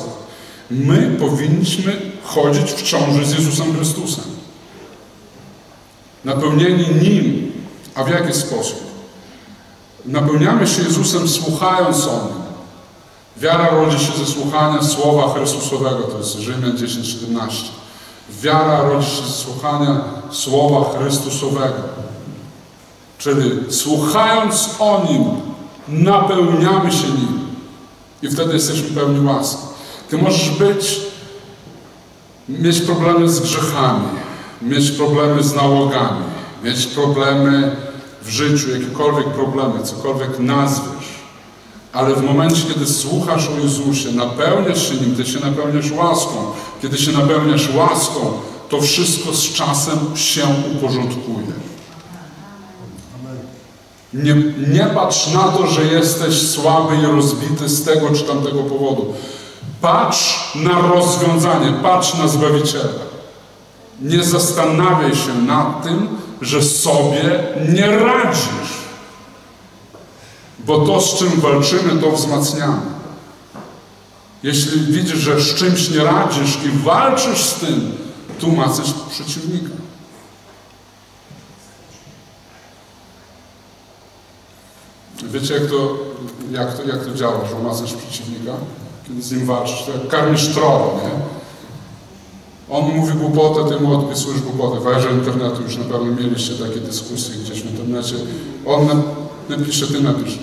My 0.70 1.16
powinniśmy 1.20 1.96
chodzić 2.24 2.72
w 2.72 2.82
ciąży 2.82 3.26
z 3.26 3.32
Jezusem 3.32 3.74
Chrystusem. 3.74 4.24
Napełnieni 6.24 6.86
Nim. 7.02 7.52
A 7.94 8.04
w 8.04 8.08
jaki 8.10 8.32
sposób? 8.32 8.86
Napełniamy 10.06 10.66
się 10.66 10.82
Jezusem 10.82 11.28
słuchając 11.28 12.06
o 12.06 12.10
Nim. 12.12 12.46
Wiara 13.36 13.70
rodzi 13.70 13.98
się 13.98 14.12
ze 14.12 14.26
słuchania 14.26 14.82
Słowa 14.82 15.34
Chrystusowego, 15.34 16.02
to 16.02 16.18
jest 16.18 16.34
Rzymian 16.34 16.76
10:17. 16.76 17.68
Wiara 18.42 18.82
rodzi 18.82 19.10
się 19.10 19.22
ze 19.22 19.32
słuchania 19.32 20.00
Słowa 20.30 20.98
Chrystusowego. 20.98 21.82
Czyli 23.18 23.50
słuchając 23.70 24.70
o 24.78 25.06
Nim, 25.08 25.24
napełniamy 26.04 26.92
się 26.92 27.08
Nim. 27.08 27.46
I 28.22 28.28
wtedy 28.28 28.54
jesteśmy 28.54 28.90
pełni 28.90 29.26
łaski. 29.26 29.75
Ty 30.10 30.18
możesz 30.18 30.50
być, 30.50 31.00
mieć 32.48 32.80
problemy 32.80 33.28
z 33.28 33.40
grzechami, 33.40 34.08
mieć 34.62 34.90
problemy 34.90 35.42
z 35.42 35.54
nałogami, 35.54 36.24
mieć 36.64 36.86
problemy 36.86 37.76
w 38.22 38.28
życiu, 38.28 38.70
jakiekolwiek 38.70 39.26
problemy, 39.26 39.82
cokolwiek 39.82 40.38
nazwiesz. 40.38 41.16
Ale 41.92 42.14
w 42.14 42.22
momencie, 42.22 42.62
kiedy 42.74 42.86
słuchasz 42.86 43.48
o 43.48 43.60
Jezusie, 43.62 44.12
napełniasz 44.12 44.88
się 44.88 44.94
Nim, 44.94 45.16
Ty 45.16 45.26
się 45.26 45.40
napełniasz 45.40 45.92
łaską. 45.92 46.36
Kiedy 46.82 46.98
się 46.98 47.12
napełniasz 47.12 47.74
łaską, 47.74 48.32
to 48.68 48.80
wszystko 48.80 49.32
z 49.32 49.52
czasem 49.52 49.98
się 50.14 50.42
uporządkuje. 50.76 51.52
Nie, 54.14 54.34
nie 54.68 54.86
patrz 54.94 55.32
na 55.32 55.42
to, 55.42 55.66
że 55.66 55.84
jesteś 55.84 56.48
słaby 56.48 56.96
i 56.96 57.06
rozbity 57.06 57.68
z 57.68 57.84
tego 57.84 58.10
czy 58.10 58.22
tamtego 58.22 58.62
powodu. 58.62 59.14
Patrz 59.80 60.54
na 60.54 60.80
rozwiązanie, 60.80 61.72
patrz 61.82 62.14
na 62.14 62.28
Zbawiciela. 62.28 63.06
Nie 64.00 64.24
zastanawiaj 64.24 65.16
się 65.16 65.34
nad 65.34 65.82
tym, 65.82 66.08
że 66.40 66.62
sobie 66.62 67.44
nie 67.68 67.86
radzisz. 67.86 68.76
Bo 70.58 70.86
to, 70.86 71.00
z 71.00 71.18
czym 71.18 71.40
walczymy, 71.40 72.02
to 72.02 72.12
wzmacniamy. 72.12 72.80
Jeśli 74.42 74.80
widzisz, 74.80 75.18
że 75.18 75.40
z 75.40 75.54
czymś 75.54 75.90
nie 75.90 76.04
radzisz 76.04 76.58
i 76.64 76.68
walczysz 76.68 77.44
z 77.44 77.54
tym, 77.54 77.96
tu 78.40 78.52
macasz 78.52 78.94
przeciwnika. 79.10 79.74
Wiecie, 85.22 85.54
jak 85.54 85.70
to, 85.70 85.96
jak 86.50 86.76
to, 86.76 86.82
jak 86.82 87.04
to 87.04 87.14
działa, 87.14 87.40
że 87.48 87.58
macasz 87.58 87.92
przeciwnika? 87.92 88.52
Kiedy 89.06 89.22
z 89.22 89.32
nim 89.32 89.46
walczysz, 89.46 89.84
jak 89.94 90.08
karmisz 90.08 90.48
trolla, 90.48 90.86
nie? 91.02 91.10
On 92.74 92.84
mówi 92.96 93.12
głupotę, 93.14 93.68
ty 93.76 93.80
mu 93.84 93.98
odpisujesz 94.00 94.40
głupotę. 94.40 94.80
W 94.80 94.86
erze 94.86 95.10
internetu 95.10 95.62
już 95.62 95.76
na 95.76 95.84
pewno 95.84 96.12
mieliście 96.22 96.54
takie 96.54 96.80
dyskusje 96.80 97.34
gdzieś 97.34 97.62
w 97.62 97.70
internecie. 97.70 98.14
On 98.66 98.86
na- 98.86 99.56
napisze, 99.56 99.86
ty 99.86 100.00
napisz. 100.00 100.38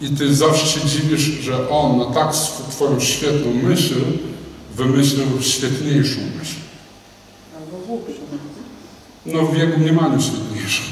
I 0.00 0.08
ty 0.08 0.34
zawsze 0.34 0.66
się 0.66 0.88
dziwisz, 0.88 1.20
że 1.20 1.68
on 1.70 1.98
na 1.98 2.04
tak 2.04 2.32
twoją 2.70 3.00
świetną 3.00 3.52
myśl 3.68 3.94
wymyślił 4.74 5.26
świetniejszą 5.40 6.20
myśl. 6.38 6.54
Albo 7.56 7.86
głupszy. 7.86 8.12
No 9.26 9.46
w 9.46 9.56
jego 9.58 9.78
mniemaniu 9.78 10.20
świetniejszą. 10.22 10.82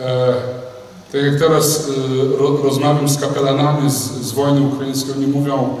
E, 0.00 0.34
tak 1.12 1.22
jak 1.22 1.38
teraz 1.38 1.88
e, 1.88 2.36
ro, 2.38 2.56
rozmawiam 2.62 3.08
z 3.08 3.20
kapelanami 3.20 3.90
z, 3.90 3.94
z 4.02 4.32
wojny 4.32 4.60
ukraińskiej, 4.60 5.14
oni 5.14 5.26
mówią, 5.26 5.76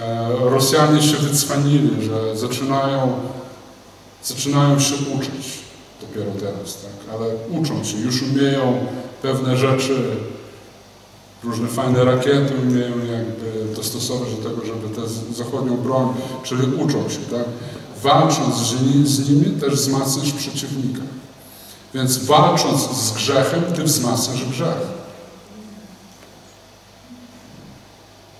e, 0.00 0.28
Rosjanie 0.50 1.02
się 1.02 1.16
wycwanili, 1.16 1.90
że 2.04 2.36
zaczynają, 2.36 3.12
zaczynają 4.24 4.78
się 4.80 4.94
uczyć 5.16 5.58
dopiero 6.00 6.30
teraz, 6.40 6.78
tak? 6.82 7.14
ale 7.14 7.26
uczą 7.60 7.84
się, 7.84 7.98
już 7.98 8.22
umieją 8.22 8.86
pewne 9.22 9.56
rzeczy, 9.56 10.02
różne 11.44 11.68
fajne 11.68 12.04
rakiety 12.04 12.54
umieją 12.68 12.98
jakby 12.98 13.74
dostosować 13.76 14.28
do 14.34 14.50
tego, 14.50 14.66
żeby 14.66 14.94
tę 14.94 15.02
zachodnią 15.34 15.76
broń, 15.76 16.08
czyli 16.42 16.62
uczą 16.74 17.08
się, 17.08 17.18
tak? 17.30 17.44
Walcząc 18.02 18.56
z, 18.56 18.82
ni- 18.82 19.06
z 19.06 19.28
nimi 19.30 19.60
też 19.60 19.74
wzmacniasz 19.74 20.32
przeciwnika. 20.32 21.02
Więc 21.94 22.18
walcząc 22.18 22.90
z 22.90 23.12
grzechem, 23.12 23.62
ty 23.62 23.82
wzmacniasz 23.82 24.44
grzech. 24.44 24.98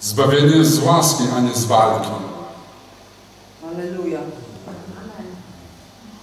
Zbawienie 0.01 0.57
jest 0.57 0.75
z 0.75 0.79
łaski, 0.79 1.25
a 1.37 1.41
nie 1.41 1.55
z 1.55 1.65
walki. 1.65 2.09
Aleluja. 3.75 4.21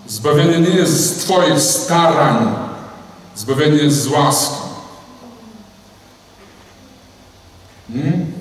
Zbawienie 0.07 0.59
nie 0.59 0.75
jest 0.75 1.21
z 1.21 1.23
Twoich 1.23 1.59
starań. 1.59 2.55
Zbawienie 3.35 3.77
jest 3.77 4.01
z 4.01 4.07
łaski. 4.07 4.55
Hmm? 7.93 8.33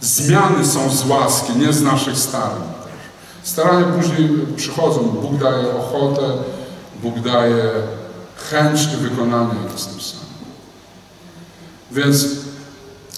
Zmiany 0.00 0.66
są 0.66 0.90
z 0.90 1.06
łaski, 1.06 1.56
nie 1.56 1.72
z 1.72 1.82
naszych 1.82 2.18
starań. 2.18 2.62
Starania 3.42 3.86
później 3.86 4.28
przychodzą. 4.56 5.00
Bóg 5.00 5.34
daje 5.34 5.76
ochotę, 5.76 6.32
Bóg 7.04 7.20
daje 7.20 7.64
chęć 8.50 8.80
i 8.94 8.96
wykonanie, 8.96 9.54
jak 9.62 9.72
jest 9.72 9.92
napisane. 9.92 10.24
Więc 11.92 12.26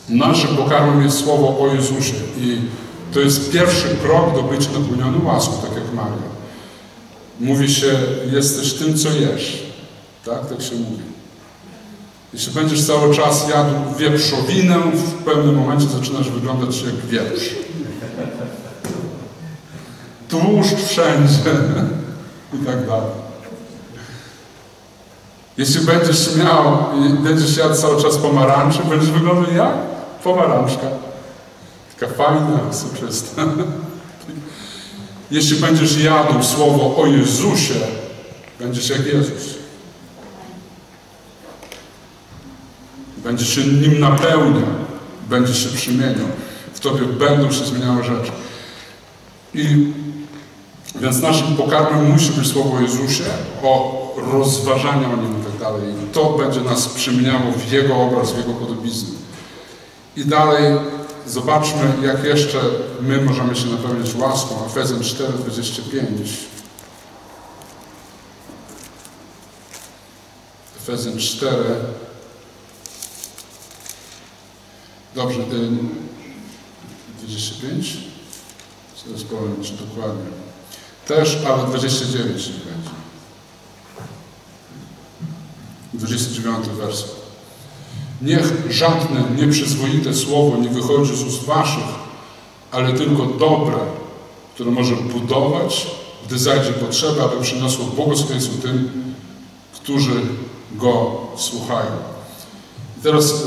naszym 0.09 0.57
pokarmem 0.57 1.03
jest 1.03 1.19
słowo 1.19 1.59
o 1.61 1.75
Jezusie 1.75 2.15
i 2.39 2.61
to 3.15 3.21
jest 3.21 3.53
pierwszy 3.53 3.89
krok 4.03 4.35
do 4.35 4.43
bycia 4.43 4.71
napełnionym 4.73 5.27
łaską, 5.27 5.53
tak 5.53 5.75
jak 5.75 5.95
Maria. 5.95 6.37
Mówi 7.41 7.75
się, 7.75 7.99
jesteś 8.33 8.73
tym, 8.73 8.99
co 8.99 9.09
jesz. 9.09 9.63
Tak? 10.25 10.49
Tak 10.49 10.63
się 10.63 10.75
mówi. 10.75 11.03
Jeśli 12.33 12.53
będziesz 12.53 12.87
cały 12.87 13.15
czas 13.15 13.49
jadł 13.49 13.95
wieprzowinę, 13.99 14.79
w 14.79 15.25
pewnym 15.25 15.57
momencie 15.57 15.87
zaczynasz 15.87 16.31
wyglądać 16.31 16.83
jak 16.83 16.97
wieprz. 16.97 17.55
Tłuszcz 20.29 20.75
wszędzie 20.75 21.51
i 22.63 22.67
tak 22.67 22.87
dalej. 22.87 23.26
Jeśli 25.59 25.81
będziesz 25.81 26.37
miał 26.37 26.79
będziesz 27.23 27.57
jadł 27.57 27.75
cały 27.75 28.03
czas 28.03 28.17
pomarańcze, 28.17 28.79
będziesz 28.91 29.11
wyglądał 29.11 29.55
jak 29.55 29.73
pomarańczka. 30.25 30.87
Taka 32.01 32.13
fajna, 32.13 32.73
soczysta. 32.73 33.43
Jeśli 35.31 35.57
będziesz 35.57 35.99
jadł 35.99 36.43
słowo 36.43 36.97
o 36.97 37.07
Jezusie, 37.07 37.75
będziesz 38.61 38.91
jak 38.91 39.07
Jezus. 39.07 39.55
Będziesz 43.17 43.49
się 43.49 43.65
nim 43.65 44.01
napełniał, 44.01 44.63
będziesz 45.29 45.65
się 45.65 45.77
przemieniał. 45.77 46.27
W 46.75 46.81
tobie 46.81 47.07
będą 47.07 47.53
się 47.53 47.65
zmieniały 47.65 48.03
rzeczy. 48.03 48.33
I 49.55 49.93
więc 50.95 51.23
naszym 51.23 51.57
pokarmem 51.57 52.13
musi 52.13 52.31
być 52.31 52.47
słowo 52.47 52.77
o 52.77 52.81
Jezusie, 52.81 53.25
o 53.63 54.06
rozważaniu 54.17 55.13
o 55.13 55.17
nim 55.17 55.41
i 55.41 55.45
tak 55.45 55.61
dalej. 55.61 55.95
I 56.05 56.15
to 56.15 56.31
będzie 56.31 56.61
nas 56.61 56.89
przemieniało 56.89 57.53
w 57.53 57.73
Jego 57.73 57.97
obraz, 57.97 58.33
w 58.33 58.39
Jego 58.39 58.53
podobiznę. 58.53 59.19
I 60.17 60.25
dalej 60.25 60.65
zobaczmy, 61.27 61.93
jak 62.03 62.25
jeszcze 62.25 62.61
my 63.01 63.23
możemy 63.23 63.57
się 63.57 63.67
napełniać 63.67 64.15
łaską. 64.15 64.67
Efezjan 64.67 65.01
4,25. 65.01 66.47
Efezjan 70.77 71.19
4. 71.19 71.57
Dobrze, 75.15 75.41
y, 75.41 75.45
25? 77.19 77.97
Zaraz 79.07 79.23
powiem 79.23 79.65
Ci 79.65 79.73
dokładnie. 79.73 80.31
Też, 81.07 81.39
ale 81.47 81.67
29 81.67 82.47
nie 82.47 82.53
będzie. 82.53 82.96
29 85.99 86.67
werset. 86.69 87.17
Niech 88.23 88.53
żadne 88.71 89.25
nieprzyzwoite 89.37 90.15
słowo 90.15 90.57
nie 90.57 90.69
wychodzi 90.69 91.17
z 91.17 91.23
ust 91.23 91.45
waszych, 91.45 91.85
ale 92.73 92.93
tylko 92.93 93.27
dobre, 93.27 93.77
które 94.55 94.71
może 94.71 94.97
budować, 94.97 95.87
gdy 96.27 96.39
zajdzie 96.39 96.73
potrzeba, 96.73 97.25
aby 97.25 97.43
przyniosło 97.43 97.85
błogosławieństwo 97.85 98.63
tym, 98.63 98.91
którzy 99.73 100.21
go 100.73 101.21
słuchają. 101.37 101.91
I 102.99 103.03
teraz 103.03 103.33
e, 103.33 103.45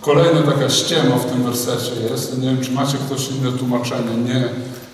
kolejna 0.00 0.42
taka 0.42 0.70
ściema 0.70 1.16
w 1.16 1.32
tym 1.32 1.42
wersecie 1.42 1.92
jest. 2.10 2.38
Nie 2.38 2.48
wiem, 2.48 2.60
czy 2.64 2.72
macie 2.72 2.98
ktoś 3.06 3.28
inne 3.28 3.52
tłumaczenie, 3.52 4.16
nie 4.16 4.48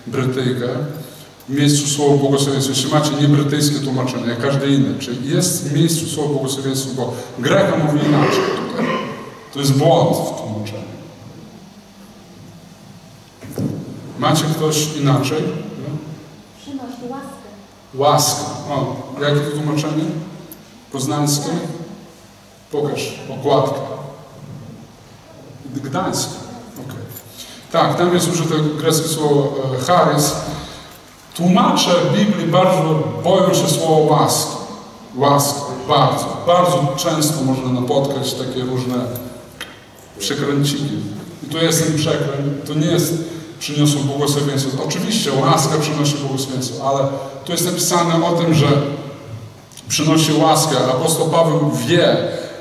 Brytyjkę. 0.07 0.67
W 1.49 1.51
miejscu 1.51 1.87
słowo 1.87 2.17
błogosławieństwo. 2.17 2.73
Jeśli 2.73 2.91
macie 2.91 3.11
nie 3.11 3.27
brytyjskie 3.27 3.79
tłumaczenie, 3.79 4.27
jak 4.27 4.41
każde 4.41 4.67
inne, 4.67 4.99
czy 4.99 5.15
jest 5.23 5.69
w 5.69 5.73
miejscu 5.73 6.05
słowo 6.05 6.33
błogosławieństwo, 6.33 6.89
bo 6.95 7.13
Greka 7.39 7.77
mówi 7.77 8.07
inaczej 8.07 8.43
tutaj. 8.69 8.85
To 9.53 9.59
jest 9.59 9.73
błąd 9.73 10.17
w 10.17 10.41
tłumaczeniu. 10.41 10.89
Macie 14.19 14.43
ktoś 14.43 14.95
inaczej? 14.95 15.43
No? 15.77 15.97
Przynosi 16.61 17.11
łaskę. 17.11 17.49
Łaska. 17.93 18.45
O, 18.69 18.95
jakie 19.21 19.39
to 19.39 19.51
tłumaczenie? 19.51 20.03
Poznańskie? 20.91 21.49
Pokaż 22.71 23.19
okładkę. 23.39 23.79
Gdańskie. 25.75 26.33
Okej. 26.85 27.03
Tak, 27.71 27.97
tam 27.97 28.13
jest 28.13 28.27
użyte 28.31 28.55
greckie 28.77 29.07
słowo 29.07 29.55
e, 29.75 29.81
charis. 29.85 30.31
Tłumacze 31.39 31.91
Biblii 32.17 32.47
bardzo 32.47 33.03
boją 33.23 33.53
się 33.53 33.67
słowa 33.67 34.15
łaski. 34.15 34.57
Łaska. 35.15 35.61
Bardzo. 35.87 36.37
Bardzo 36.47 36.93
często 36.97 37.43
można 37.43 37.81
napotkać 37.81 38.33
takie 38.33 38.61
różne 38.61 38.95
przekręciki. 40.19 40.95
I 41.43 41.49
tu 41.51 41.57
jest 41.57 41.83
ten 41.83 41.95
przekręt. 41.95 42.67
To 42.67 42.73
nie 42.73 42.87
jest 42.87 43.13
przyniosło 43.59 44.01
błogosławieństwo. 44.01 44.83
Oczywiście 44.87 45.31
łaska 45.33 45.77
przynosi 45.81 46.17
błogosławieństwo, 46.17 46.89
ale 46.89 47.07
tu 47.45 47.51
jest 47.51 47.65
napisane 47.65 48.25
o 48.25 48.31
tym, 48.31 48.53
że 48.53 48.67
przynosi 49.87 50.33
łaskę. 50.33 50.77
Apostoł 50.77 51.29
Paweł 51.29 51.71
wie, 51.87 52.17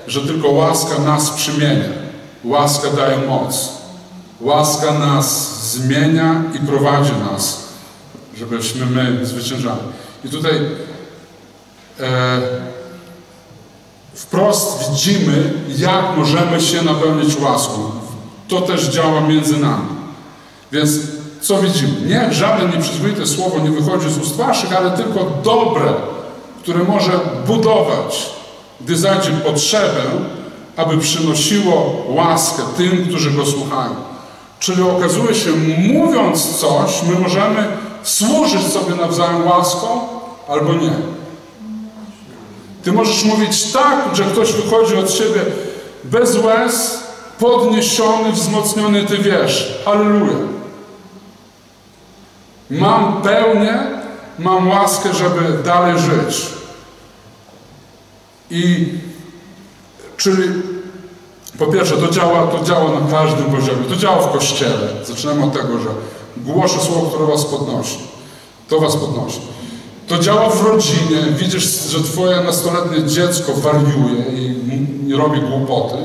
że 0.06 0.20
tylko 0.20 0.48
łaska 0.48 0.98
nas 0.98 1.30
przemienia. 1.30 1.88
Łaska 2.44 2.88
daje 2.90 3.18
moc. 3.18 3.68
Łaska 4.40 4.92
nas 4.92 5.58
zmienia 5.72 6.42
i 6.54 6.66
prowadzi 6.66 7.12
nas, 7.32 7.67
żebyśmy 8.38 8.86
my 8.86 9.26
zwyciężali. 9.26 9.80
I 10.24 10.28
tutaj 10.28 10.52
e, 12.00 12.40
wprost 14.14 14.90
widzimy, 14.90 15.52
jak 15.78 16.16
możemy 16.16 16.60
się 16.60 16.82
napełnić 16.82 17.36
łaską. 17.40 17.90
To 18.48 18.60
też 18.60 18.88
działa 18.88 19.20
między 19.20 19.56
nami. 19.56 19.88
Więc 20.72 20.90
co 21.40 21.62
widzimy? 21.62 22.00
Nie, 22.06 22.28
żadne 22.32 22.76
nieprzyzwoite 22.76 23.26
słowo 23.26 23.58
nie 23.58 23.70
wychodzi 23.70 24.10
z 24.10 24.18
ust 24.18 24.36
waszych, 24.36 24.76
ale 24.76 24.90
tylko 24.90 25.30
dobre, 25.44 25.92
które 26.62 26.84
może 26.84 27.12
budować, 27.46 28.30
gdy 28.80 28.96
zajdzie 28.96 29.30
potrzebę, 29.30 30.02
aby 30.76 30.98
przynosiło 30.98 32.04
łaskę 32.08 32.62
tym, 32.76 33.06
którzy 33.08 33.30
go 33.30 33.46
słuchają. 33.46 33.94
Czyli 34.60 34.82
okazuje 34.82 35.34
się, 35.34 35.50
mówiąc 35.78 36.58
coś, 36.58 37.02
my 37.02 37.20
możemy 37.20 37.68
służyć 38.02 38.62
sobie 38.62 38.94
nawzajem 38.94 39.46
łaską 39.46 39.88
albo 40.48 40.72
nie. 40.72 40.90
Ty 42.82 42.92
możesz 42.92 43.24
mówić 43.24 43.72
tak, 43.72 44.16
że 44.16 44.24
ktoś 44.24 44.52
wychodzi 44.52 44.96
od 44.96 45.10
siebie 45.10 45.40
bez 46.04 46.36
łez, 46.36 47.04
podniesiony, 47.38 48.32
wzmocniony, 48.32 49.04
ty 49.04 49.18
wiesz. 49.18 49.78
Halleluja. 49.84 50.36
Mam 52.70 53.22
pełnię, 53.22 53.78
mam 54.38 54.68
łaskę, 54.68 55.14
żeby 55.14 55.62
dalej 55.62 55.98
żyć. 55.98 56.46
I 58.50 58.88
czyli 60.16 60.48
po 61.58 61.66
pierwsze, 61.66 61.96
to 61.96 62.08
działa, 62.08 62.46
to 62.46 62.64
działa 62.64 63.00
na 63.00 63.10
każdym 63.10 63.44
poziomie. 63.44 63.84
To 63.88 63.96
działa 63.96 64.22
w 64.22 64.32
kościele. 64.32 64.88
Zaczynamy 65.04 65.44
od 65.44 65.52
tego, 65.52 65.78
że 65.78 65.88
głoszę 66.44 66.80
słowo, 66.80 67.10
które 67.10 67.26
was 67.26 67.44
podnosi. 67.44 67.98
To 68.68 68.80
was 68.80 68.96
podnosi. 68.96 69.40
To 70.06 70.18
działa 70.18 70.50
w 70.50 70.66
rodzinie. 70.66 71.22
Widzisz, 71.38 71.64
że 71.90 72.02
twoje 72.02 72.40
nastoletnie 72.40 73.06
dziecko 73.06 73.52
wariuje 73.54 74.22
i, 75.06 75.14
robi 75.14 75.40
głupoty. 75.40 75.96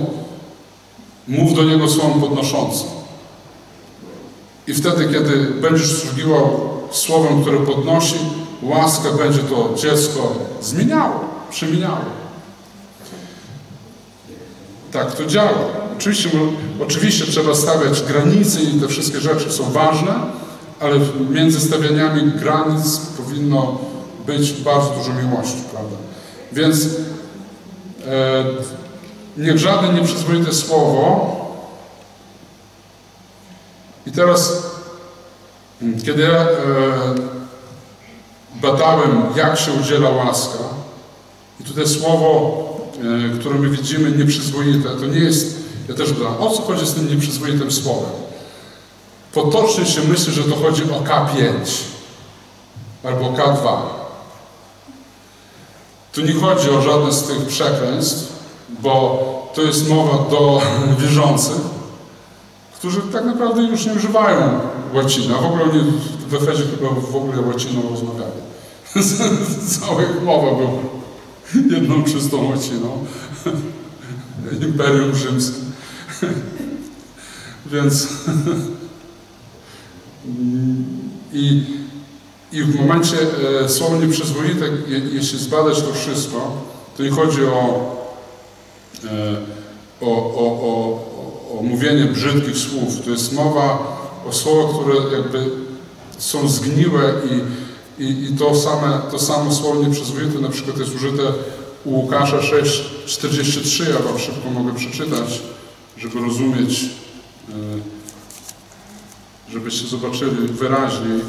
Mów 1.27 1.53
do 1.53 1.63
niego 1.63 1.89
słowem 1.89 2.21
podnoszącym. 2.21 2.87
I 4.67 4.73
wtedy, 4.73 5.13
kiedy 5.13 5.37
będziesz 5.61 5.97
sługiwał 5.97 6.59
słowem, 6.91 7.41
które 7.41 7.57
podnosi, 7.57 8.15
łaska 8.61 9.11
będzie 9.11 9.39
to 9.39 9.69
dziecko 9.75 10.33
zmieniało, 10.61 11.19
przemieniało. 11.49 11.97
Tak 14.91 15.15
to 15.15 15.25
działa. 15.25 15.82
Oczywiście, 16.03 16.29
oczywiście 16.81 17.25
trzeba 17.25 17.55
stawiać 17.55 18.01
granice 18.01 18.61
i 18.61 18.79
te 18.79 18.87
wszystkie 18.87 19.19
rzeczy 19.19 19.51
są 19.51 19.71
ważne, 19.71 20.13
ale 20.79 20.99
między 21.29 21.59
stawianiami 21.59 22.31
granic 22.31 22.97
powinno 22.97 23.79
być 24.27 24.53
bardzo 24.53 24.89
dużo 24.89 25.13
miłości, 25.13 25.57
prawda? 25.71 25.95
Więc 26.53 26.85
e, 28.07 28.43
niech 29.37 29.57
żadne 29.57 29.93
nieprzyzwoite 29.93 30.53
słowo 30.53 31.35
i 34.07 34.11
teraz, 34.11 34.63
kiedy 36.05 36.21
ja 36.21 36.39
e, 36.39 36.47
badałem, 38.61 39.21
jak 39.35 39.59
się 39.59 39.71
udziela 39.71 40.09
łaska, 40.09 40.63
i 41.61 41.63
tutaj 41.63 41.87
słowo, 41.87 42.63
e, 43.33 43.39
które 43.39 43.55
my 43.55 43.69
widzimy, 43.69 44.11
nieprzyzwoite, 44.11 44.89
to 44.99 45.05
nie 45.05 45.19
jest, 45.19 45.62
ja 45.89 45.95
też 45.95 46.13
badałem, 46.13 46.41
o 46.41 46.49
co 46.49 46.61
chodzi 46.61 46.85
z 46.85 46.93
tym 46.93 47.09
nieprzyzwoitym 47.09 47.71
słowem? 47.71 48.09
Potocznie 49.33 49.85
się 49.85 50.01
myśli, 50.01 50.33
że 50.33 50.43
to 50.43 50.55
chodzi 50.55 50.83
o 50.83 51.01
K5 51.01 51.51
albo 53.03 53.25
K2. 53.25 53.77
Tu 56.13 56.21
nie 56.21 56.33
chodzi 56.33 56.69
o 56.69 56.81
żadne 56.81 57.11
z 57.11 57.23
tych 57.23 57.45
przekleństw, 57.47 58.33
bo 58.69 59.23
to 59.53 59.61
jest 59.61 59.89
mowa 59.89 60.29
do 60.29 60.61
wierzących, 61.01 61.61
którzy 62.77 63.01
tak 63.01 63.25
naprawdę 63.25 63.61
już 63.61 63.85
nie 63.85 63.93
używają 63.93 64.59
łaciny, 64.93 65.35
a 65.35 65.41
w 65.41 65.45
ogóle 65.45 65.63
oni 65.63 65.93
w 66.27 66.33
Efezie 66.33 66.63
chyba 66.63 66.89
w 66.89 67.15
ogóle 67.15 67.41
łaciną 67.41 67.81
rozmawiali. 67.89 68.43
Cała 69.79 70.01
ich 70.01 70.23
mowa 70.23 70.55
była 70.55 70.69
jedną 71.79 72.03
czystą 72.03 72.49
łaciną. 72.49 73.05
Imperium 74.61 75.15
Rzymskie. 75.15 75.72
Więc 77.71 78.07
i, 81.33 81.63
i 82.51 82.63
w 82.63 82.75
momencie 82.75 83.17
e, 83.63 83.69
słowo 83.69 83.97
nieprzyzwoite, 83.97 84.65
je, 84.87 84.99
jeśli 85.13 85.39
zbadać 85.39 85.81
to 85.81 85.93
wszystko, 85.93 86.51
to 86.97 87.03
nie 87.03 87.11
chodzi 87.11 87.45
o, 87.45 87.95
e, 89.05 89.35
o, 90.01 90.07
o, 90.35 90.45
o, 90.45 91.59
o 91.59 91.63
mówienie 91.63 92.05
brzydkich 92.05 92.57
słów. 92.57 93.01
To 93.05 93.09
jest 93.09 93.33
mowa 93.33 93.93
o 94.29 94.33
słowach, 94.33 94.75
które 94.75 95.17
jakby 95.17 95.49
są 96.17 96.47
zgniłe 96.47 97.13
i, 97.31 98.03
i, 98.03 98.23
i 98.23 98.37
to, 98.37 98.55
same, 98.55 99.01
to 99.11 99.19
samo 99.19 99.53
słowo 99.53 99.83
nieprzyzwoite 99.83 100.39
na 100.39 100.49
przykład 100.49 100.77
jest 100.77 100.95
użyte 100.95 101.23
u 101.85 101.91
Łukasza 101.91 102.37
6,43. 102.37 103.89
Ja 103.89 103.99
Wam 103.99 104.19
szybko 104.19 104.49
mogę 104.49 104.75
przeczytać, 104.75 105.41
żeby 105.97 106.19
rozumieć, 106.19 106.85
e, 107.49 107.53
żebyście 109.51 109.87
zobaczyli 109.87 110.47
wyraźniej, 110.47 111.21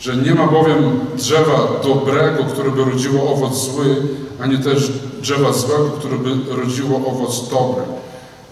że 0.00 0.16
nie 0.16 0.34
ma 0.34 0.46
bowiem 0.46 1.00
drzewa 1.16 1.68
dobrego, 1.82 2.44
które 2.44 2.70
by 2.70 2.84
rodziło 2.84 3.32
owoc 3.32 3.54
zły, 3.54 3.96
ani 4.40 4.58
też 4.58 4.90
drzewa 5.20 5.52
złego, 5.52 5.90
które 5.90 6.18
by 6.18 6.56
rodziło 6.56 6.96
owoc 6.96 7.48
dobry. 7.48 7.82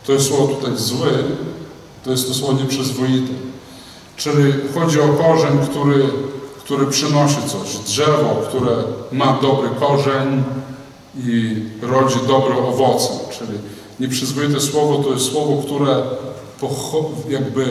To 0.06 0.12
jest 0.12 0.28
słowo 0.28 0.46
tutaj 0.46 0.76
zły, 0.76 1.10
to 2.04 2.10
jest 2.10 2.28
to 2.28 2.34
słowo 2.34 2.52
nieprzyzwoite. 2.52 3.32
Czyli 4.16 4.52
chodzi 4.74 5.00
o 5.00 5.08
korzeń, 5.08 5.58
który, 5.70 6.04
który 6.58 6.86
przynosi 6.86 7.36
coś. 7.46 7.76
Drzewo, 7.76 8.42
które 8.48 8.76
ma 9.12 9.38
dobry 9.42 9.68
korzeń 9.80 10.42
i 11.16 11.56
rodzi 11.82 12.18
dobre 12.28 12.56
owoce. 12.56 13.12
Czyli 13.38 13.58
nieprzyzwoite 14.00 14.60
słowo 14.60 15.02
to 15.04 15.12
jest 15.12 15.30
słowo, 15.30 15.62
które 15.62 16.02
jakby 17.28 17.70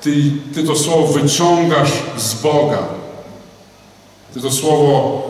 ty, 0.00 0.32
ty 0.54 0.64
to 0.64 0.76
słowo 0.76 1.12
wyciągasz 1.12 1.92
z 2.18 2.34
Boga. 2.34 2.78
Ty 4.34 4.40
to 4.40 4.50
słowo, 4.50 5.22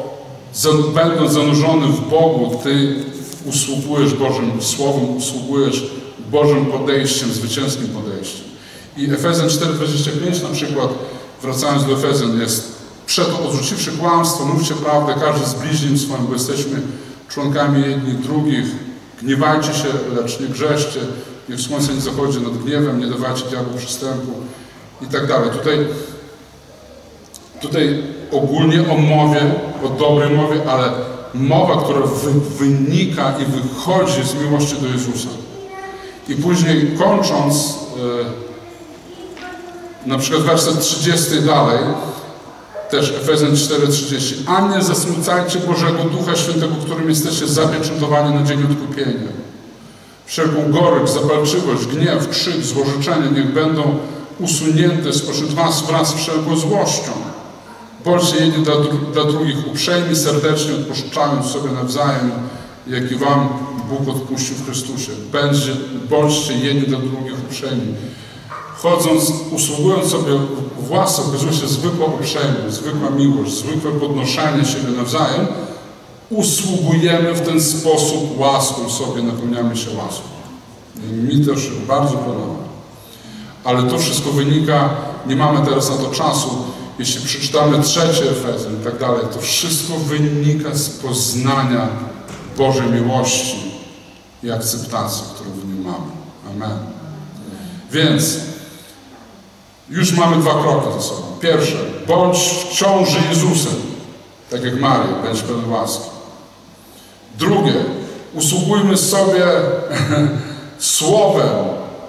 będąc 0.94 1.32
zanurzony 1.32 1.86
w 1.86 2.10
Bogu, 2.10 2.60
ty 2.62 3.04
usługujesz 3.46 4.14
Bożym 4.14 4.62
Słowem, 4.62 5.16
usługujesz 5.16 5.90
Bożym 6.30 6.66
podejściem, 6.66 7.32
zwycięskim 7.32 7.88
podejściem. 7.88 8.44
I 8.96 9.10
Efezjan 9.10 9.48
4,25 9.48 10.42
na 10.42 10.48
przykład, 10.48 10.90
wracając 11.42 11.86
do 11.86 11.92
Efezjan, 11.92 12.40
jest 12.40 12.72
przeto 13.06 13.48
odrzuciwszy 13.48 13.92
kłamstwo, 13.92 14.44
mówcie 14.44 14.74
prawdę, 14.74 15.14
każdy 15.20 15.46
z 15.46 15.54
bliźnim 15.54 15.98
swoim, 15.98 16.26
bo 16.26 16.32
jesteśmy 16.32 16.82
członkami 17.30 17.82
jedni 17.82 18.12
drugich. 18.12 18.66
Gniewajcie 19.22 19.74
się, 19.74 19.88
lecz 20.16 20.40
nie 20.40 20.46
grzeszcie. 20.46 21.00
Niech 21.48 21.60
słońce 21.60 21.94
nie 21.94 22.00
zachodzi 22.00 22.40
nad 22.40 22.58
gniewem, 22.58 23.00
nie 23.00 23.06
dawajcie 23.06 23.44
diabłu 23.50 23.78
przystępu 23.78 24.32
i 25.02 25.06
tak 25.06 25.26
dalej. 25.26 25.50
Tutaj 25.50 25.86
Tutaj 27.60 28.02
ogólnie 28.32 28.90
o 28.90 28.96
mowie, 28.96 29.40
o 29.84 29.88
dobrej 29.88 30.30
mowie, 30.30 30.70
ale 30.70 30.92
mowa, 31.34 31.82
która 31.82 32.00
wy, 32.00 32.40
wynika 32.40 33.34
i 33.38 33.44
wychodzi 33.44 34.24
z 34.24 34.34
miłości 34.34 34.76
do 34.76 34.88
Jezusa. 34.88 35.28
I 36.28 36.34
później 36.34 36.96
kończąc, 36.98 37.74
e, 40.04 40.08
na 40.08 40.18
przykład 40.18 40.42
werset 40.42 40.80
30 40.80 41.42
dalej, 41.42 41.78
też 42.90 43.10
Efezjan 43.10 43.56
4:30. 43.56 44.34
A 44.46 44.76
nie 44.76 44.82
zasmucajcie 44.82 45.58
Bożego 45.58 46.04
Ducha 46.04 46.36
Świętego, 46.36 46.74
którym 46.84 47.08
jesteście 47.08 47.46
zapieczętowani 47.46 48.34
na 48.34 48.42
dzień 48.42 48.58
odkupienia. 48.70 49.30
Wszelką 50.26 50.72
gorycz, 50.72 51.10
zapalczywość, 51.10 51.86
gniew, 51.86 52.28
krzyk, 52.28 52.64
złożyczenie 52.64 53.30
niech 53.34 53.52
będą 53.52 53.98
usunięte 54.40 55.12
spośród 55.12 55.54
was 55.54 55.82
wraz 55.82 56.08
z 56.08 56.14
wszelką 56.14 56.56
złością. 56.56 57.12
Bądźcie 58.04 58.36
jedni 58.36 58.64
dla, 58.64 58.74
dla 59.12 59.24
drugich 59.24 59.68
uprzejmi, 59.68 60.16
serdecznie 60.16 60.74
odpuszczając 60.74 61.46
sobie 61.46 61.70
nawzajem, 61.70 62.30
jak 62.86 63.12
i 63.12 63.14
wam 63.14 63.48
Bóg 63.90 64.16
odpuścił 64.16 64.54
w 64.56 64.66
Chrystusie. 64.66 65.12
Będzie, 65.32 65.72
bądźcie 66.10 66.54
jedni 66.54 66.82
dla 66.82 66.98
drugich 66.98 67.34
uprzejmi. 67.48 67.94
Chodząc, 68.82 69.32
usługując 69.52 70.10
sobie 70.10 70.38
włas, 70.78 71.18
okazuje 71.18 71.52
się 71.52 71.68
zwykła 71.68 72.06
uprzejmość, 72.06 72.74
zwykła 72.74 73.10
miłość, 73.10 73.52
zwykłe 73.52 73.92
podnoszenie 73.92 74.64
siebie 74.64 74.88
nawzajem, 74.96 75.46
usługujemy 76.30 77.34
w 77.34 77.40
ten 77.40 77.62
sposób 77.62 78.38
łaską 78.38 78.90
sobie, 78.90 79.22
napełniamy 79.22 79.76
się 79.76 79.90
łaską. 79.90 80.28
I 81.10 81.12
mi 81.12 81.46
to 81.46 81.56
się 81.56 81.70
bardzo 81.88 82.16
podoba. 82.16 82.54
Ale 83.64 83.82
to 83.82 83.98
wszystko 83.98 84.30
wynika, 84.30 84.90
nie 85.26 85.36
mamy 85.36 85.66
teraz 85.66 85.90
na 85.90 85.96
to 85.96 86.10
czasu, 86.10 86.50
jeśli 86.98 87.24
przeczytamy 87.24 87.82
trzecie 87.82 88.30
Efezjan 88.30 88.80
i 88.80 88.84
tak 88.84 88.98
dalej, 88.98 89.20
to 89.32 89.40
wszystko 89.40 89.98
wynika 89.98 90.74
z 90.74 90.90
poznania 90.90 91.88
Bożej 92.58 92.90
miłości 92.90 93.56
i 94.42 94.50
akceptacji, 94.50 95.24
którą 95.34 95.50
w 95.50 95.68
nim 95.68 95.84
mamy. 95.84 96.10
Amen. 96.50 96.78
Więc 97.92 98.49
już 99.90 100.12
mamy 100.12 100.36
dwa 100.36 100.62
kroki 100.62 100.92
za 100.94 101.02
sobą. 101.02 101.22
Pierwsze, 101.40 101.76
bądź 102.08 102.38
w 102.38 102.72
ciąży 102.74 103.18
Jezusem, 103.28 103.74
tak 104.50 104.64
jak 104.64 104.80
Maria, 104.80 105.14
bądź 105.24 105.42
pełen 105.42 105.70
łaski. 105.70 106.10
Drugie, 107.38 107.74
usługujmy 108.34 108.96
sobie 108.96 109.44
słowem, 110.78 111.56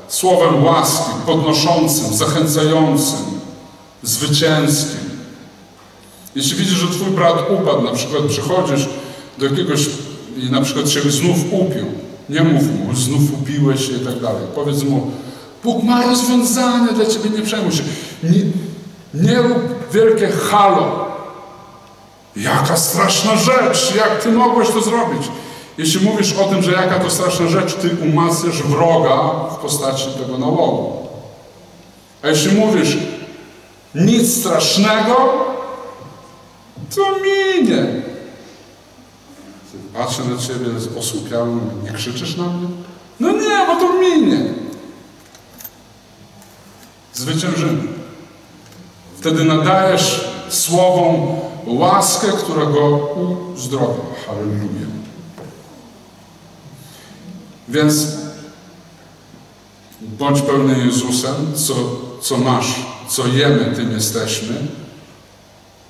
słowem 0.08 0.64
łaski, 0.64 1.12
podnoszącym, 1.26 2.14
zachęcającym, 2.14 3.20
zwycięskim. 4.04 5.00
Jeśli 6.36 6.56
widzisz, 6.58 6.78
że 6.78 6.88
twój 6.88 7.08
brat 7.08 7.52
upadł, 7.62 7.82
na 7.82 7.92
przykład 7.92 8.24
przychodzisz 8.24 8.90
do 9.38 9.46
jakiegoś 9.46 9.86
i 10.38 10.50
na 10.50 10.62
przykład 10.62 10.90
się 10.90 11.12
znów 11.12 11.38
upił, 11.52 11.86
nie 12.30 12.44
mów 12.44 12.64
mu, 12.64 12.96
znów 12.96 13.22
upiłeś 13.42 13.88
się 13.88 13.94
i 13.94 14.00
tak 14.00 14.20
dalej. 14.20 14.44
Powiedz 14.56 14.84
mu, 14.84 15.12
Bóg 15.64 15.84
ma 15.84 16.06
rozwiązanie 16.06 16.94
dla 16.94 17.06
ciebie, 17.06 17.30
nie 17.30 17.42
przejmuj 17.42 17.72
się. 17.72 17.84
Nie, 18.24 18.40
nie 19.14 19.42
rób 19.42 19.92
wielkie 19.94 20.28
halo. 20.28 21.12
Jaka 22.36 22.78
straszna 22.78 23.36
rzecz, 23.36 23.96
jak 23.96 24.24
ty 24.24 24.32
mogłeś 24.32 24.70
to 24.70 24.82
zrobić? 24.82 25.22
Jeśli 25.78 26.06
mówisz 26.06 26.34
o 26.34 26.44
tym, 26.44 26.64
że 26.64 26.72
jaka 26.72 27.00
to 27.00 27.10
straszna 27.10 27.48
rzecz, 27.48 27.74
ty 27.74 27.90
umacniasz 28.10 28.64
wroga 28.64 29.18
w 29.52 29.56
postaci 29.56 30.06
tego 30.20 30.38
nałogu. 30.38 31.08
A 32.24 32.28
jeśli 32.28 32.58
mówisz 32.58 32.98
nic 33.96 34.40
strasznego, 34.40 35.16
to 36.96 37.02
minie. 37.12 37.86
Patrzę 39.94 40.22
na 40.24 40.38
ciebie 40.38 40.66
osłupiały, 41.00 41.50
nie 41.84 41.92
krzyczysz 41.92 42.38
na 42.38 42.44
mnie? 42.44 42.68
No 43.20 43.32
nie, 43.32 43.68
bo 43.68 43.76
to 43.76 43.94
minie. 44.00 44.61
Zwyciężymy. 47.22 47.84
Wtedy 49.20 49.44
nadajesz 49.44 50.30
słowom 50.50 51.40
łaskę, 51.66 52.28
która 52.28 52.66
go 52.66 52.98
uzdrowia. 53.56 54.04
Hallelujah. 54.28 54.90
Więc 57.70 58.08
bądź 60.02 60.42
pełny 60.42 60.86
Jezusem, 60.86 61.36
co, 61.56 61.76
co 62.22 62.38
masz, 62.38 62.76
co 63.10 63.28
jemy, 63.28 63.76
tym 63.76 63.92
jesteśmy. 63.92 64.68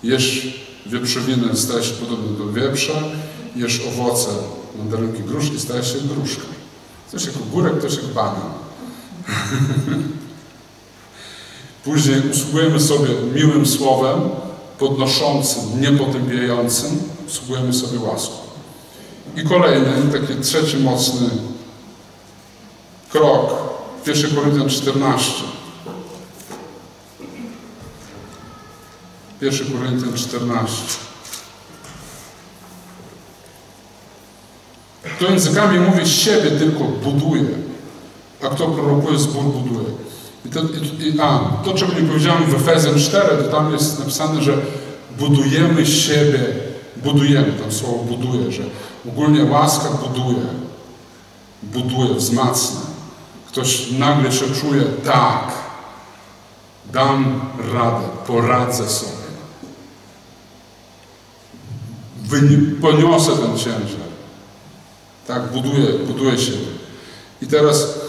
Jesz 0.04 0.60
wieprzowinę, 0.86 1.56
stajesz 1.56 1.88
się 1.88 1.94
podobny 1.94 2.38
do 2.38 2.54
wieprza, 2.54 2.94
jesz 3.56 3.82
owoce, 3.88 4.30
mandarynki, 4.78 5.24
gruszki, 5.24 5.60
stajesz 5.60 5.94
się 5.94 6.00
gruszką. 6.00 6.44
Coś 7.12 7.26
jak 7.26 7.36
ogórek, 7.36 7.80
ktoś 7.80 7.94
jak 7.94 8.06
banan. 8.06 8.52
Później 11.84 12.22
usługujemy 12.32 12.80
sobie 12.80 13.10
miłym 13.36 13.66
słowem, 13.66 14.30
podnoszącym, 14.80 15.82
niepotępiającym, 15.82 17.04
usługujemy 17.28 17.74
sobie 17.74 18.00
łaską. 18.00 18.36
I 19.36 19.44
kolejny, 19.44 20.20
taki 20.20 20.42
trzeci 20.42 20.78
mocny 20.78 21.30
krok, 23.12 23.54
1 24.08 24.36
Koryntian 24.36 24.70
14. 24.70 25.44
1 29.42 29.72
Koryntian 29.72 30.14
14. 30.14 30.76
Kto 35.04 35.26
językami 35.26 35.80
mówi 35.80 36.10
siebie 36.10 36.52
tylko 36.52 36.84
buduje, 36.84 37.46
a 38.42 38.48
kto 38.48 38.68
prorokuje 38.68 39.20
zbór 39.20 39.44
buduje. 39.44 39.91
To, 40.54 40.62
a, 41.24 41.40
to, 41.64 41.74
czego 41.74 41.94
nie 41.94 42.08
powiedziałem 42.08 42.46
w 42.46 42.54
Efezjan 42.56 43.00
4, 43.00 43.44
to 43.44 43.44
tam 43.44 43.74
jest 43.74 44.00
napisane, 44.00 44.42
że 44.42 44.58
budujemy 45.20 45.86
siebie, 45.86 46.40
budujemy, 46.98 47.52
tam 47.52 47.72
słowo 47.72 48.04
buduje, 48.04 48.52
że 48.52 48.64
ogólnie 49.08 49.46
łaska 49.46 49.90
buduje, 49.90 50.46
buduje, 51.64 52.16
wzmacnia. 52.16 52.80
Ktoś 53.48 53.92
nagle 53.92 54.32
się 54.32 54.46
czuje, 54.62 54.84
tak, 55.06 55.52
dam 56.94 57.42
radę, 57.74 58.08
poradzę 58.28 58.90
sobie. 58.90 59.22
Poniosę 62.82 63.32
ten 63.32 63.58
ciężar. 63.58 64.12
Tak, 65.28 65.52
buduję, 65.52 65.88
buduję 66.08 66.38
siebie. 66.38 66.58
I 67.42 67.48
teraz 67.48 68.01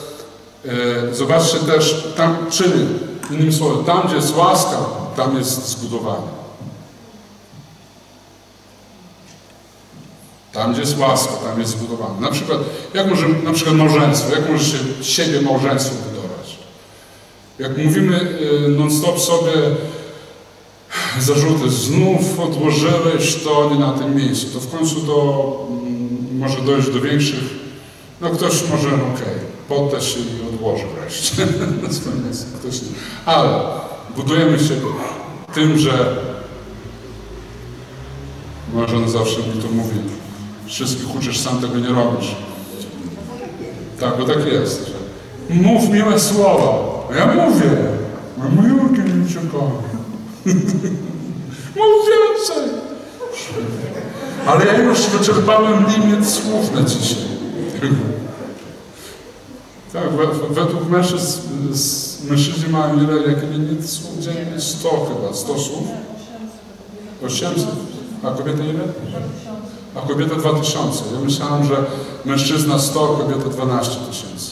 zobaczcie 1.13 1.59
też, 1.59 2.13
tam, 2.17 2.37
czyli, 2.51 2.87
innymi 3.31 3.53
słowy, 3.53 3.85
tam 3.85 4.07
gdzie 4.07 4.17
jest 4.17 4.37
łaska, 4.37 4.79
tam 5.17 5.37
jest 5.37 5.69
zbudowanie. 5.69 6.43
Tam, 10.53 10.73
gdzie 10.73 10.81
jest 10.81 10.99
łaska, 10.99 11.33
tam 11.33 11.61
jest 11.61 11.71
zbudowane. 11.71 12.21
Na 12.21 12.31
przykład, 12.31 12.59
jak 12.95 13.11
może, 13.11 13.29
na 13.29 13.53
przykład 13.53 13.77
małżeństwo, 13.77 14.33
jak 14.33 14.51
może 14.51 14.65
się 14.65 14.79
siebie 15.03 15.43
małżeństwo 15.43 15.95
budować? 16.09 16.59
Jak 17.59 17.79
mówimy 17.79 18.21
y, 18.21 18.69
non-stop 18.69 19.21
sobie 19.21 19.53
zarzuty, 21.21 21.71
znów 21.71 22.41
odłożyłeś 22.41 23.45
to 23.45 23.71
nie 23.71 23.81
na 23.81 23.93
tym 23.93 24.17
miejscu, 24.17 24.47
to 24.47 24.61
w 24.61 24.71
końcu 24.71 25.01
to 25.01 25.57
mm, 25.71 26.39
może 26.39 26.61
dojść 26.61 26.89
do 26.91 27.01
większych, 27.01 27.45
no 28.21 28.31
ktoś 28.31 28.53
może, 28.71 28.89
okej, 28.89 29.52
podda 29.75 30.01
się 30.01 30.21
i 30.21 30.55
odłoży 30.55 30.85
wreszcie 31.01 31.47
ale 33.27 33.61
budujemy 34.17 34.59
siebie 34.59 34.87
tym, 35.55 35.79
że 35.79 36.17
Marzena 38.75 39.09
zawsze 39.09 39.39
mi 39.39 39.63
to 39.63 39.69
mówi, 39.69 40.01
wszystkich 40.67 41.17
uczysz, 41.17 41.41
sam 41.41 41.61
tego 41.61 41.79
nie 41.79 41.89
robisz. 41.89 42.37
Tak, 44.01 44.19
bo 44.19 44.25
tak 44.25 44.47
jest. 44.53 44.87
Że 44.87 45.55
mów 45.55 45.89
miłe 45.89 46.21
słowa. 46.21 46.75
Ja 47.19 47.27
mówię. 47.27 47.71
A 48.43 48.63
miłki 48.63 49.01
mi 49.01 49.31
się. 49.31 49.41
Mów 51.77 52.03
więcej. 52.09 52.75
Ale 54.47 54.67
ja 54.67 54.83
już 54.83 55.01
wyczerpałem 55.01 55.87
limit 55.87 56.29
słów 56.29 56.75
na 56.75 56.83
dzisiaj. 56.83 57.33
Tak, 59.93 60.11
we, 60.11 60.27
według 60.55 60.89
mężczyzn, 60.91 61.41
mężczyźni 62.31 62.69
mają 62.73 63.03
ile, 63.05 63.33
jaki 63.33 63.47
limit 63.47 63.91
słów 63.91 64.19
dziennie? 64.19 64.61
100 64.61 64.89
chyba, 64.89 65.35
100 65.35 65.59
słów? 65.59 65.85
800. 67.27 67.67
A 68.23 68.31
kobieta 68.31 68.65
ile? 68.65 68.85
A 69.95 70.01
kobieta 70.09 70.35
2000. 70.35 71.05
Ja 71.15 71.21
myślałem, 71.25 71.65
że 71.65 71.77
mężczyzna 72.25 72.79
100, 72.79 73.07
kobieta 73.07 73.49
12 73.49 73.97
tysięcy. 74.11 74.51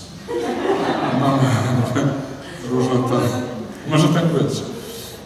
Mamy 1.20 1.42
różne 2.70 2.92
te... 2.94 3.18
Może 3.90 4.08
tak 4.08 4.24
być. 4.26 4.62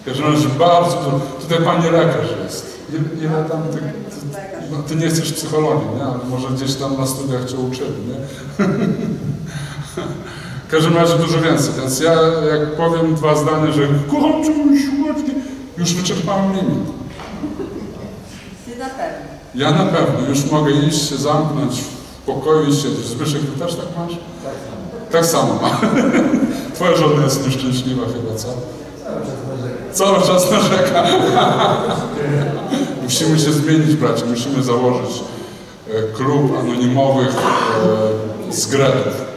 W 0.03 0.05
każdym 0.05 0.33
razie 0.33 0.49
bardzo. 0.49 1.21
Tutaj 1.41 1.65
pani 1.65 1.85
lekarz 1.91 2.29
jest. 2.45 2.75
Ile, 3.19 3.45
tam 3.51 3.63
ty, 3.63 3.81
Lekarz. 4.33 4.65
no, 4.71 4.83
ty 4.89 4.97
nie 4.97 5.09
chcesz 5.09 5.33
psychologii, 5.33 5.89
nie? 5.97 6.03
Ale 6.03 6.19
może 6.31 6.49
gdzieś 6.49 6.75
tam 6.75 6.97
na 6.99 7.07
studiach 7.07 7.45
cię 7.51 7.57
uczyli, 7.57 7.91
nie? 8.09 8.17
W 10.69 10.71
każdym 10.71 10.97
razie 10.97 11.15
dużo 11.15 11.41
więcej, 11.41 11.75
więc 11.81 12.01
ja 12.01 12.13
jak 12.51 12.77
powiem 12.77 13.15
dwa 13.15 13.37
zdania, 13.37 13.73
że 13.73 13.83
kocham 14.11 14.45
cię 14.45 14.51
mój 14.51 14.79
słodki, 14.79 15.33
już 15.79 15.95
wyczerpałem 15.95 16.53
limit. 16.53 16.89
Ty 18.65 18.79
na 18.79 18.85
pewno. 18.85 19.35
Ja 19.55 19.71
na 19.71 19.85
pewno 19.85 20.29
już 20.29 20.51
mogę 20.51 20.71
iść 20.71 21.09
się 21.09 21.17
zamknąć 21.17 21.81
w 21.81 22.27
pokoju 22.27 22.71
i 22.71 22.73
siedzieć. 22.77 23.07
Zbyszek, 23.07 23.41
ty 23.41 23.61
też 23.61 23.75
tak 23.75 23.87
masz? 23.99 24.19
Tak 25.13 25.27
samo 25.27 25.55
ma. 25.63 25.81
Twoja 26.75 26.97
żona 26.97 27.25
jest 27.25 27.47
nieszczęśliwa 27.47 28.03
chyba, 28.07 28.35
co? 28.37 28.49
Cały 29.93 30.27
czas 30.27 30.51
narzeka. 30.51 31.05
Musimy 33.03 33.39
się 33.39 33.53
zmienić, 33.53 33.97
bracie. 33.97 34.25
Musimy 34.25 34.63
założyć 34.63 35.23
e, 35.91 36.13
klub 36.13 36.59
anonimowych 36.59 37.37
e, 38.49 38.53
zgredów. 38.53 39.34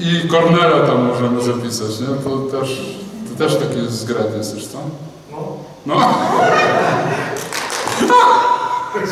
I 0.00 0.28
Kornela 0.28 0.86
tam 0.86 1.04
możemy 1.04 1.42
zapisać, 1.42 2.00
nie? 2.00 2.06
To 2.06 2.38
też, 2.38 2.96
to 3.28 3.44
też 3.44 3.56
taki 3.56 3.80
zgred 3.88 4.36
jesteś, 4.36 4.66
co? 4.66 4.78
No. 5.86 5.94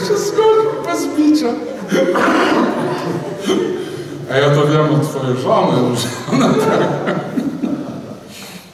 się 0.08 0.18
zgodził 0.18 0.82
bez 0.86 1.06
bicia. 1.16 1.46
A 4.32 4.36
ja 4.36 4.50
to 4.50 4.66
wiem 4.66 4.94
od 4.94 5.10
twojej 5.10 5.36
żony, 5.36 5.96
że 5.96 6.08
ona 6.32 6.48
tak... 6.48 6.80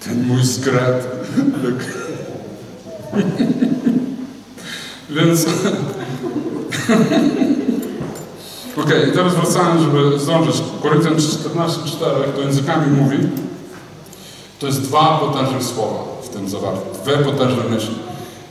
Ten 0.04 0.26
mój 0.26 0.44
skret. 0.44 1.08
Więc... 5.10 5.46
Okej, 8.84 9.08
i 9.08 9.12
teraz 9.12 9.34
wracając, 9.34 9.82
żeby 9.82 10.18
zdążyć. 10.18 10.62
Koryntian 10.82 11.14
14,4 11.14 12.32
to 12.34 12.40
językami 12.40 12.96
mówi. 12.96 13.18
To 14.58 14.66
jest 14.66 14.82
dwa 14.82 15.18
potężne 15.18 15.62
słowa 15.62 16.04
w 16.22 16.28
tym 16.28 16.48
zawarte. 16.48 16.80
Dwie 17.04 17.16
potężne 17.16 17.64
myśli. 17.70 17.94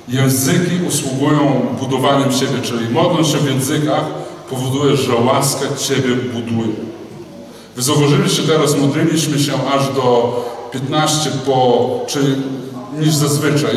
Języki 0.07 0.85
usługują 0.87 1.65
budowaniem 1.79 2.31
siebie, 2.31 2.61
czyli 2.63 2.89
modląc 2.89 3.27
się 3.27 3.37
w 3.37 3.49
językach 3.49 4.03
powoduje, 4.49 4.97
że 4.97 5.15
łaska 5.15 5.65
Ciebie 5.77 6.15
buduje. 6.15 6.73
Wy 7.75 7.81
zauważyliście 7.81 8.43
teraz, 8.43 8.77
modliliśmy 8.77 9.39
się 9.39 9.53
aż 9.75 9.93
do 9.95 10.35
15 10.71 11.29
po, 11.45 11.89
czyli 12.07 12.35
niż 12.99 13.13
zazwyczaj. 13.13 13.75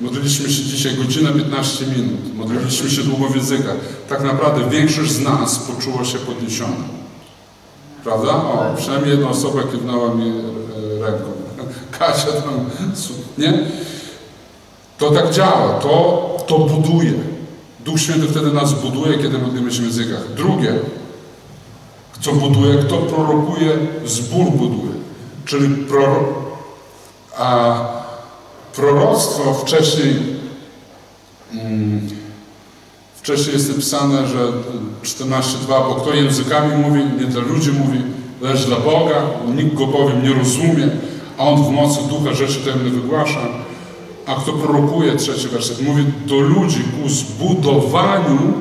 Modliliśmy 0.00 0.50
się 0.50 0.62
dzisiaj 0.62 0.96
godzinę 0.96 1.32
15 1.32 1.86
minut. 1.86 2.34
Modliliśmy 2.34 2.90
się 2.90 3.02
długo 3.02 3.28
w 3.28 3.36
językach. 3.36 3.76
Tak 4.08 4.22
naprawdę 4.22 4.70
większość 4.70 5.10
z 5.10 5.20
nas 5.20 5.58
poczuła 5.58 6.04
się 6.04 6.18
podniesiona. 6.18 6.84
Prawda? 8.04 8.28
O, 8.28 8.74
przynajmniej 8.76 9.10
jedna 9.10 9.28
osoba 9.28 9.62
kiwnęła 9.62 10.14
mi 10.14 10.28
e, 10.28 10.32
ręką. 11.06 11.32
Kasia 11.98 12.32
tam, 12.32 12.70
nie? 13.38 13.58
To 14.98 15.10
tak 15.10 15.30
działa, 15.30 15.78
to, 15.78 16.36
to 16.46 16.58
buduje. 16.58 17.12
Duch 17.84 18.00
Święty 18.00 18.28
wtedy 18.28 18.52
nas 18.52 18.72
buduje, 18.72 19.18
kiedy 19.18 19.38
modlimy 19.38 19.72
się 19.72 19.82
w 19.82 19.84
językach. 19.84 20.34
Drugie, 20.36 20.74
co 22.20 22.32
buduje, 22.32 22.78
kto 22.78 22.98
prorokuje, 22.98 23.78
zbór 24.04 24.50
buduje. 24.50 24.92
Czyli 25.44 25.76
proro, 25.76 26.34
a 27.38 27.78
proroctwo 28.76 29.54
wcześniej, 29.54 30.14
mm, 31.52 32.08
wcześniej 33.16 33.54
jest 33.54 33.68
napisane, 33.68 34.28
że 34.28 34.52
14.2, 35.02 35.88
bo 35.88 35.94
kto 35.94 36.14
językami 36.14 36.76
mówi, 36.76 37.00
nie 37.20 37.26
dla 37.26 37.42
ludzi 37.42 37.72
mówi, 37.72 37.98
lecz 38.42 38.66
dla 38.66 38.76
Boga, 38.76 39.22
nikt 39.56 39.74
go 39.74 39.86
bowiem 39.86 40.22
nie 40.22 40.34
rozumie, 40.34 40.88
a 41.38 41.44
on 41.44 41.64
w 41.64 41.70
mocy 41.70 42.00
ducha 42.08 42.34
rzeczy 42.34 42.60
tajemne 42.60 42.90
wygłasza. 42.90 43.40
A 44.26 44.34
kto 44.34 44.52
prorokuje, 44.52 45.16
trzeci 45.16 45.48
werset, 45.48 45.82
mówi 45.82 46.04
do 46.26 46.40
ludzi 46.40 46.84
ku 47.02 47.08
zbudowaniu 47.08 48.52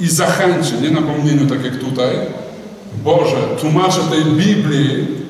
i 0.00 0.08
zachęcie, 0.08 0.72
nie 0.82 0.90
napomnieniu, 0.90 1.46
tak 1.46 1.64
jak 1.64 1.76
tutaj. 1.76 2.16
Boże, 3.04 3.36
tłumaczę 3.60 4.00
tej 4.10 4.24
Biblii, 4.24 5.21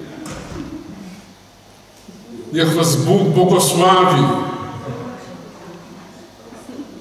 niech 2.52 2.74
was 2.74 2.96
Bóg 2.96 3.22
błogosławi, 3.28 4.22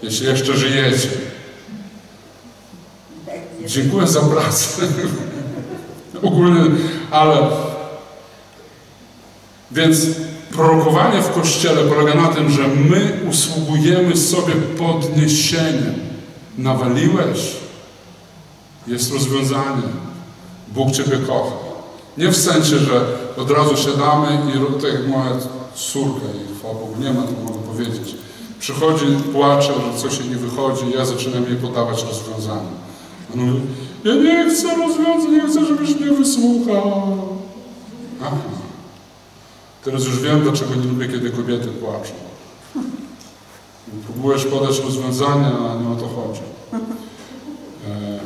jeśli 0.04 0.28
jeszcze 0.28 0.58
żyjecie. 0.58 1.10
Dziękuję 3.66 4.08
za 4.08 4.22
pracę. 4.22 4.82
Ogólnie, 6.24 6.62
ale 7.12 7.48
więc 9.72 10.06
prorokowanie 10.52 11.22
w 11.22 11.34
Kościele 11.34 11.84
polega 11.84 12.22
na 12.22 12.28
tym, 12.28 12.52
że 12.52 12.68
my 12.68 13.20
usługujemy 13.30 14.18
sobie 14.18 14.54
podniesieniem. 14.54 15.94
Nawaliłeś, 16.58 17.56
jest 18.88 19.14
rozwiązanie. 19.14 19.84
Bóg 20.68 20.92
Ciebie 20.92 21.18
kocha. 21.28 21.56
Nie 22.18 22.30
w 22.30 22.38
sensie, 22.38 22.78
że 22.78 23.21
od 23.42 23.52
razu 23.52 23.78
siadamy 23.78 24.28
i 24.50 24.82
tak 24.82 24.94
jak 24.94 25.08
moja 25.08 25.32
córka, 25.76 26.26
i 26.26 26.60
chwała 26.60 26.74
Bogu, 26.74 26.96
nie 27.00 27.14
ma, 27.14 27.22
to 27.22 27.32
mogę 27.46 27.60
powiedzieć. 27.60 28.16
Przychodzi, 28.60 29.06
płacze, 29.34 29.74
że 29.74 30.00
coś 30.02 30.20
jej 30.20 30.30
nie 30.30 30.36
wychodzi, 30.36 30.92
ja 30.98 31.06
zaczynam 31.06 31.44
jej 31.44 31.56
podawać 31.56 32.04
rozwiązanie. 32.04 32.70
On 33.34 33.40
mówi, 33.40 33.62
ja 34.04 34.16
nie 34.16 34.50
chcę 34.50 34.68
rozwiązań, 34.76 35.32
nie 35.32 35.48
chcę, 35.48 35.66
żebyś 35.66 35.96
mnie 35.96 36.12
wysłuchał. 36.12 37.18
Aha. 38.22 38.38
Teraz 39.84 40.06
już 40.06 40.20
wiem, 40.20 40.42
dlaczego 40.42 40.76
nie 40.76 40.84
lubię, 40.84 41.08
kiedy 41.08 41.30
kobiety 41.32 41.68
płaczą. 41.68 42.14
Próbujesz 44.06 44.46
podać 44.46 44.80
rozwiązania, 44.80 45.48
a 45.48 45.82
nie 45.82 45.90
o 45.90 45.96
to 45.96 46.08
chodzi. 46.08 46.42
E... 47.90 48.20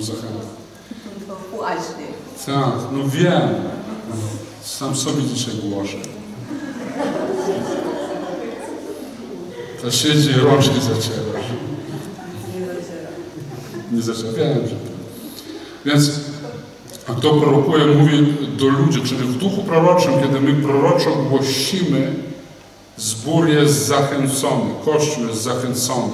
Zachęty. 0.00 0.59
To 1.30 1.56
właśnie. 1.56 2.06
Tak, 2.46 2.74
no 2.92 3.08
wiem. 3.08 3.54
Sam 4.62 4.96
sobie 4.96 5.22
dzisiaj 5.22 5.54
głoszę. 5.54 5.96
Ta 9.82 9.90
siedzi 9.90 10.32
rączki 10.32 10.80
zaciera. 10.80 11.40
Nie. 13.92 14.00
Wiem, 14.00 14.66
że 14.68 14.74
Więc 15.84 16.10
a 17.08 17.12
kto 17.14 17.34
prorokuje, 17.34 17.86
mówi 17.86 18.26
do 18.58 18.68
ludzi, 18.68 19.00
czyli 19.02 19.20
w 19.20 19.38
duchu 19.38 19.62
proroczym, 19.62 20.12
kiedy 20.22 20.40
my 20.40 20.62
proroczo 20.62 21.10
głosimy, 21.10 22.14
zbór 22.96 23.48
jest 23.48 23.86
zachęcony, 23.86 24.70
Kościół 24.84 25.26
jest 25.26 25.42
zachęcony, 25.42 26.12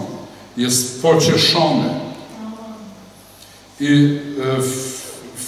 jest 0.56 1.02
pocieszony. 1.02 1.90
I 3.80 4.18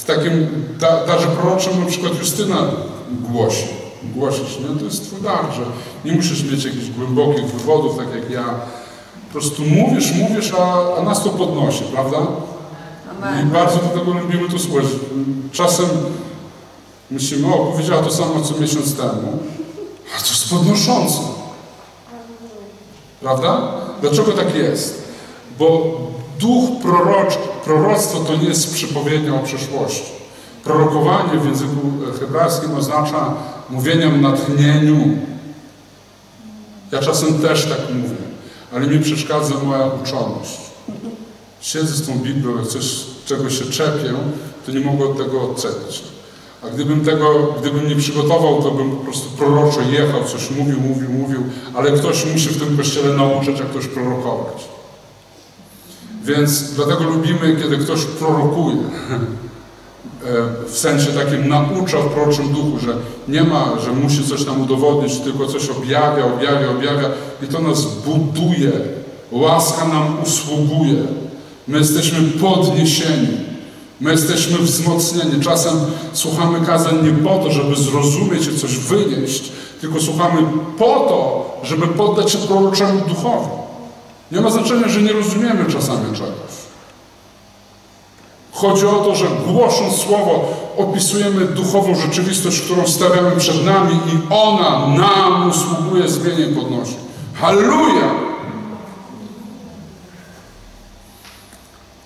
takim 0.09 0.47
da, 0.79 1.07
darze 1.07 1.27
proroczym 1.27 1.81
na 1.81 1.87
przykład 1.87 2.18
Justyna 2.18 2.57
głosi. 3.11 3.66
Głosisz, 4.03 4.59
nie? 4.59 4.79
To 4.79 4.85
jest 4.85 5.07
twój 5.07 5.21
dar, 5.21 5.53
że 5.55 5.62
nie 6.05 6.12
musisz 6.12 6.42
mieć 6.42 6.64
jakichś 6.64 6.91
głębokich 6.91 7.45
wywodów, 7.45 7.97
tak 7.97 8.07
jak 8.14 8.30
ja. 8.30 8.45
Po 9.26 9.32
prostu 9.32 9.62
mówisz, 9.62 10.12
mówisz, 10.12 10.53
a, 10.59 10.97
a 10.97 11.03
nas 11.03 11.24
to 11.24 11.30
podnosi, 11.30 11.85
prawda? 11.85 12.18
I 13.43 13.47
bardzo 13.47 13.76
do 13.76 13.89
tego 13.89 14.12
lubimy 14.12 14.49
to 14.49 14.59
słuchać. 14.59 14.85
Czasem 15.53 15.87
myślimy, 17.11 17.55
o, 17.55 17.59
powiedziała 17.59 18.03
to 18.03 18.11
samo 18.11 18.41
co 18.41 18.61
miesiąc 18.61 18.97
temu, 18.97 19.39
a 20.16 20.22
to 20.22 20.28
jest 20.28 20.51
podnoszące. 20.51 21.18
Prawda? 23.20 23.72
Dlaczego 24.01 24.32
tak 24.32 24.55
jest? 24.55 25.09
Bo 25.59 25.97
duch 26.41 26.70
prorocz, 26.82 27.39
proroctwo 27.64 28.20
to 28.20 28.36
nie 28.36 28.48
jest 28.48 28.74
przypowiednia 28.74 29.34
o 29.34 29.38
przyszłości. 29.38 30.12
Prorokowanie 30.64 31.38
w 31.40 31.46
języku 31.46 31.92
hebrajskim 32.20 32.74
oznacza 32.74 33.34
mówienie 33.70 34.09
w 34.09 34.20
natchnieniu. 34.20 35.18
Ja 36.92 36.98
czasem 36.98 37.38
też 37.38 37.64
tak 37.64 37.94
mówię, 37.94 38.16
ale 38.74 38.86
mi 38.86 38.98
przeszkadza 38.98 39.54
moja 39.64 39.86
uczoność. 39.86 40.59
Siedzę 41.61 41.94
z 41.94 42.06
tą 42.06 42.18
Biblią, 42.18 42.56
jak 42.56 42.66
coś, 42.66 42.84
czegoś 43.26 43.59
się 43.59 43.64
czepię, 43.64 44.12
to 44.66 44.72
nie 44.72 44.80
mogę 44.80 45.04
od 45.04 45.18
tego 45.18 45.42
odcepić. 45.42 46.02
A 46.64 46.68
gdybym 46.68 47.04
tego, 47.04 47.54
gdybym 47.61 47.88
nie 47.88 47.96
przygotował, 47.96 48.62
to 48.62 48.70
bym 48.70 48.90
po 48.90 49.04
prostu 49.04 49.30
proroczo 49.30 49.80
jechał, 49.80 50.24
coś 50.24 50.50
mówił, 50.50 50.80
mówił, 50.80 51.11
mówił, 51.11 51.42
ale 51.74 51.92
ktoś 51.92 52.26
musi 52.26 52.48
w 52.48 52.59
tym 52.59 52.76
kościele 52.76 53.16
nauczyć, 53.16 53.59
jak 53.59 53.68
ktoś 53.68 53.86
prorokować. 53.86 54.78
Więc 56.25 56.75
dlatego 56.75 57.05
lubimy, 57.05 57.57
kiedy 57.62 57.79
ktoś 57.79 58.05
prorokuje. 58.05 58.77
e, 58.77 60.69
w 60.69 60.79
sensie 60.79 61.07
takim 61.07 61.49
naucza 61.49 61.99
w 61.99 62.09
proroczym 62.09 62.49
duchu, 62.49 62.79
że 62.79 62.97
nie 63.29 63.43
ma, 63.43 63.81
że 63.85 63.93
musi 63.93 64.25
coś 64.25 64.47
nam 64.47 64.62
udowodnić, 64.62 65.19
tylko 65.19 65.47
coś 65.47 65.71
objawia, 65.71 66.25
objawia, 66.25 66.71
objawia 66.71 67.09
i 67.43 67.47
to 67.47 67.61
nas 67.61 67.85
buduje. 67.85 68.73
Łaska 69.33 69.89
nam 69.89 70.23
usługuje. 70.23 71.03
My 71.69 71.79
jesteśmy 71.79 72.19
podniesieni. 72.21 73.29
My 74.01 74.11
jesteśmy 74.11 74.59
wzmocnieni. 74.59 75.41
Czasem 75.41 75.75
słuchamy 76.12 76.66
kazań 76.66 77.05
nie 77.05 77.12
po 77.12 77.39
to, 77.39 77.51
żeby 77.51 77.77
zrozumieć 77.77 78.47
i 78.47 78.59
coś 78.59 78.77
wynieść, 78.77 79.53
tylko 79.81 80.01
słuchamy 80.01 80.43
po 80.79 80.85
to, 80.85 81.61
żeby 81.62 81.87
poddać 81.87 82.31
się 82.31 82.39
proroczemu 82.39 83.01
duchowi. 83.09 83.68
Nie 84.33 84.41
ma 84.41 84.51
znaczenia, 84.51 84.89
że 84.89 85.03
nie 85.03 85.12
rozumiemy 85.12 85.72
czasami 85.72 86.16
czegoś. 86.16 86.59
Chodzi 88.53 88.87
o 88.87 88.93
to, 88.93 89.14
że 89.14 89.26
głosząc 89.47 89.97
Słowo 89.97 90.49
opisujemy 90.76 91.45
duchową 91.45 91.95
rzeczywistość, 91.95 92.61
którą 92.61 92.87
stawiamy 92.87 93.37
przed 93.37 93.64
nami 93.64 93.95
i 93.97 94.33
ona 94.33 94.87
nam 94.87 95.51
usługuje, 95.51 96.09
zmienia 96.09 96.47
i 96.47 96.55
podnosi. 96.55 96.97
Halleluja! 97.35 98.11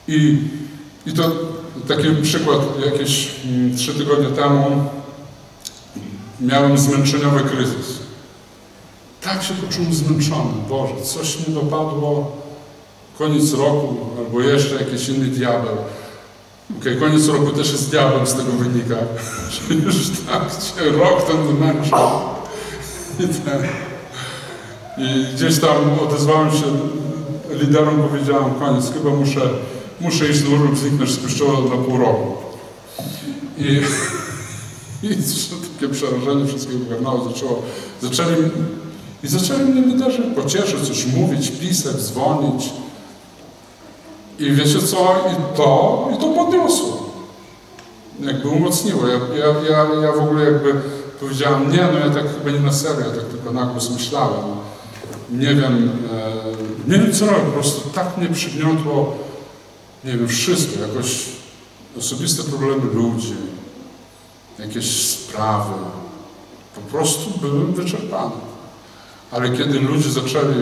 I, 0.08 0.38
I 1.06 1.12
to 1.12 1.30
taki 1.88 2.08
przykład, 2.22 2.58
jakieś 2.92 3.30
mm, 3.44 3.76
trzy 3.76 3.94
tygodnie 3.94 4.28
temu 4.28 4.84
miałem 6.40 6.78
zmęczeniowy 6.78 7.40
kryzys. 7.40 8.01
Tak 9.24 9.42
się 9.42 9.54
poczułem 9.54 9.94
zmęczony. 9.94 10.52
Boże, 10.68 10.94
coś 11.04 11.48
mi 11.48 11.54
dopadło, 11.54 12.32
koniec 13.18 13.52
roku, 13.52 13.96
albo 14.18 14.40
jeszcze 14.40 14.74
jakiś 14.74 15.08
inny 15.08 15.26
diabeł. 15.26 15.76
Okej, 16.80 16.96
koniec 17.00 17.28
roku 17.28 17.50
też 17.50 17.72
jest 17.72 17.90
diabeł 17.90 18.26
z 18.26 18.34
tego 18.34 18.52
wynika, 18.52 18.96
że 19.52 19.74
już 19.74 19.94
tak 20.26 20.42
się 20.42 20.90
rok 20.90 21.22
ten 21.26 21.46
wymęczył. 21.46 21.98
I, 23.18 23.22
I 25.02 25.34
gdzieś 25.34 25.60
tam 25.60 25.98
odezwałem 26.08 26.50
się 26.50 26.64
liderom, 27.50 28.02
powiedziałem, 28.10 28.54
koniec, 28.54 28.92
chyba 28.92 29.10
muszę, 29.10 29.40
muszę 30.00 30.28
iść 30.28 30.42
na 30.42 30.56
urlop, 30.56 30.76
zniknąć 30.76 31.10
z 31.10 31.22
kościoła 31.22 31.76
pół 31.86 31.98
roku. 31.98 32.34
I, 33.58 33.80
i 35.06 35.16
takie 35.74 35.92
przerażenie 35.92 36.46
wszystkiego 36.46 36.84
ogarnęło, 36.86 37.28
zaczęło, 37.28 37.62
zaczęli, 38.02 38.50
i 39.24 39.28
zaczęli 39.28 39.64
mnie 39.64 39.82
liderzy 39.82 40.22
pocieszyć, 40.22 40.88
coś 40.88 41.06
mówić, 41.06 41.50
pisać, 41.50 41.96
dzwonić. 41.96 42.70
I 44.38 44.52
wiecie 44.52 44.82
co? 44.82 45.16
I 45.32 45.56
to, 45.56 46.08
i 46.14 46.20
to 46.20 46.28
podniosło. 46.28 47.12
Jakby 48.20 48.48
umocniło. 48.48 49.06
Ja, 49.06 49.14
ja, 49.14 49.46
ja, 49.70 50.02
ja 50.02 50.12
w 50.12 50.20
ogóle 50.20 50.44
jakby 50.44 50.74
powiedziałem, 51.20 51.72
nie, 51.72 51.88
no 51.92 51.98
ja 51.98 52.10
tak 52.10 52.24
chyba 52.38 52.50
nie 52.50 52.60
na 52.60 52.72
serio, 52.72 53.00
ja 53.00 53.16
tak 53.16 53.24
tylko 53.24 53.52
na 53.52 53.66
głos 53.66 53.90
myślałem. 53.90 54.44
Nie 55.30 55.54
wiem, 55.54 55.90
e, 56.12 56.92
nie 56.92 56.98
wiem 56.98 57.12
co 57.12 57.26
robię, 57.26 57.42
po 57.46 57.52
prostu 57.52 57.90
tak 57.90 58.18
mnie 58.18 58.28
przygniotło, 58.28 59.14
nie 60.04 60.12
wiem, 60.12 60.28
wszystko, 60.28 60.80
jakoś 60.80 61.26
osobiste 61.98 62.42
problemy 62.42 62.82
ludzi, 62.94 63.34
jakieś 64.58 65.06
sprawy. 65.06 65.74
Po 66.74 66.80
prostu 66.80 67.38
byłem 67.40 67.74
wyczerpany. 67.74 68.51
Ale 69.32 69.50
kiedy 69.50 69.80
ludzie 69.80 70.10
zaczęli 70.10 70.54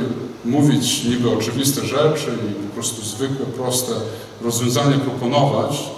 mówić 0.45 1.05
niby 1.05 1.31
oczywiste 1.31 1.87
rzeczy 1.87 2.39
i 2.51 2.67
po 2.67 2.75
prostu 2.75 3.03
zwykłe, 3.03 3.47
proste 3.47 3.93
rozwiązania 4.43 4.99
proponować, 4.99 5.91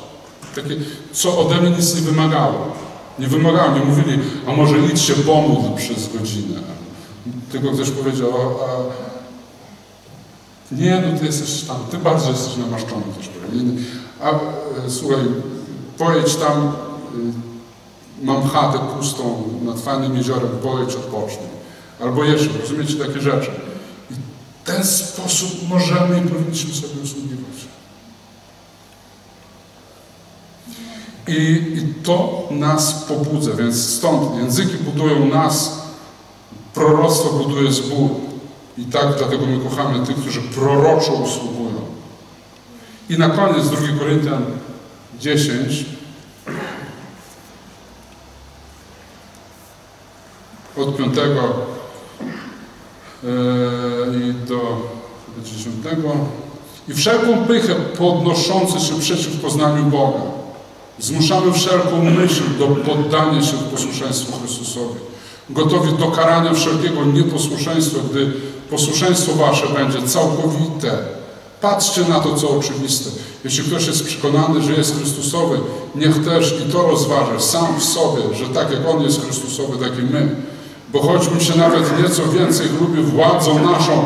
takie, 0.55 0.77
co 1.13 1.39
ode 1.39 1.61
mnie 1.61 1.71
nic 1.71 1.95
nie 1.95 2.01
wymagało. 2.01 2.73
Nie 3.19 3.29
wymagało, 3.29 3.79
nie 3.79 3.85
mówili, 3.85 4.19
a 4.47 4.53
może 4.53 4.79
idź 4.79 5.01
się 5.01 5.15
pomódl 5.15 5.77
przez 5.77 6.13
godzinę. 6.13 6.61
Tylko 7.53 7.71
ktoś 7.71 7.91
powiedział, 7.91 8.31
a, 8.31 8.83
nie, 10.75 11.03
no 11.13 11.19
ty 11.19 11.27
jesteś 11.27 11.63
tam, 11.63 11.77
ty 11.91 11.99
bardzo 11.99 12.31
jesteś 12.31 12.57
namaszczony 12.57 13.03
też. 13.19 13.31
A 14.23 14.31
e, 14.31 14.35
słuchaj, 14.89 15.19
pojedź 15.99 16.35
tam, 16.37 16.59
e, 16.63 16.73
mam 18.23 18.49
chatę 18.49 18.79
pustą 18.97 19.43
nad 19.63 19.81
fajnym 19.81 20.17
jeziorem, 20.17 20.51
pojedź 20.63 20.95
odpocznij. 20.95 21.62
Albo 22.03 22.25
jeszcze, 22.25 22.59
rozumiecie 22.61 22.95
takie 22.95 23.21
rzeczy. 23.21 23.51
I 24.11 24.15
w 24.15 24.67
ten 24.67 24.85
sposób 24.85 25.69
możemy 25.69 26.19
i 26.19 26.29
powinniśmy 26.29 26.75
sobie 26.75 27.03
usługiwać. 27.03 27.43
I, 31.29 31.43
I 31.79 31.95
to 32.03 32.49
nas 32.51 32.93
pobudza, 32.93 33.53
więc 33.53 33.95
stąd 33.95 34.37
języki 34.37 34.77
budują 34.77 35.29
nas, 35.29 35.83
proroctwo 36.75 37.31
buduje 37.33 37.73
zbór. 37.73 38.11
I 38.79 38.85
tak 38.85 39.17
dlatego 39.19 39.47
my 39.47 39.71
kochamy 39.71 40.07
tych, 40.07 40.17
którzy 40.17 40.43
proroczo 40.43 41.13
usługują. 41.13 41.81
I 43.09 43.19
na 43.19 43.29
koniec 43.29 43.69
2 43.69 43.79
Koryntian 43.99 44.45
10 45.21 45.85
od 50.77 50.97
5 50.97 51.15
i 54.15 54.49
do 54.49 54.61
dziesiątego. 55.45 56.13
I 56.89 56.95
wszelką 56.95 57.45
pychę 57.45 57.75
podnoszącą 57.75 58.79
się 58.79 59.01
przeciw 59.01 59.41
poznaniu 59.41 59.85
Boga. 59.85 60.21
Zmuszamy 60.99 61.53
wszelką 61.53 62.03
myśl 62.03 62.43
do 62.59 62.67
poddania 62.67 63.43
się 63.43 63.57
posłuszeństwu 63.57 64.33
Chrystusowi. 64.39 65.01
Gotowi 65.51 65.93
do 65.93 66.11
karania 66.11 66.55
wszelkiego 66.55 67.05
nieposłuszeństwa, 67.05 67.99
gdy 68.11 68.33
posłuszeństwo 68.71 69.33
wasze 69.33 69.67
będzie 69.69 70.03
całkowite. 70.03 70.99
Patrzcie 71.61 72.01
na 72.09 72.21
to, 72.21 72.35
co 72.35 72.51
oczywiste. 72.51 73.11
Jeśli 73.45 73.65
ktoś 73.65 73.87
jest 73.87 74.05
przekonany, 74.05 74.63
że 74.63 74.73
jest 74.73 74.99
Chrystusowy, 74.99 75.61
niech 75.95 76.25
też 76.25 76.55
i 76.69 76.73
to 76.73 76.83
rozważy 76.83 77.41
sam 77.41 77.81
w 77.81 77.85
sobie, 77.85 78.23
że 78.35 78.47
tak 78.47 78.71
jak 78.71 78.89
On 78.89 79.03
jest 79.03 79.25
Chrystusowy, 79.25 79.79
tak 79.79 79.99
i 79.99 80.03
my 80.03 80.37
bo 80.93 81.01
choćbym 81.01 81.41
się 81.41 81.59
nawet 81.59 82.03
nieco 82.03 82.23
więcej 82.27 82.67
lubił 82.81 83.05
władzą 83.05 83.65
naszą, 83.73 84.05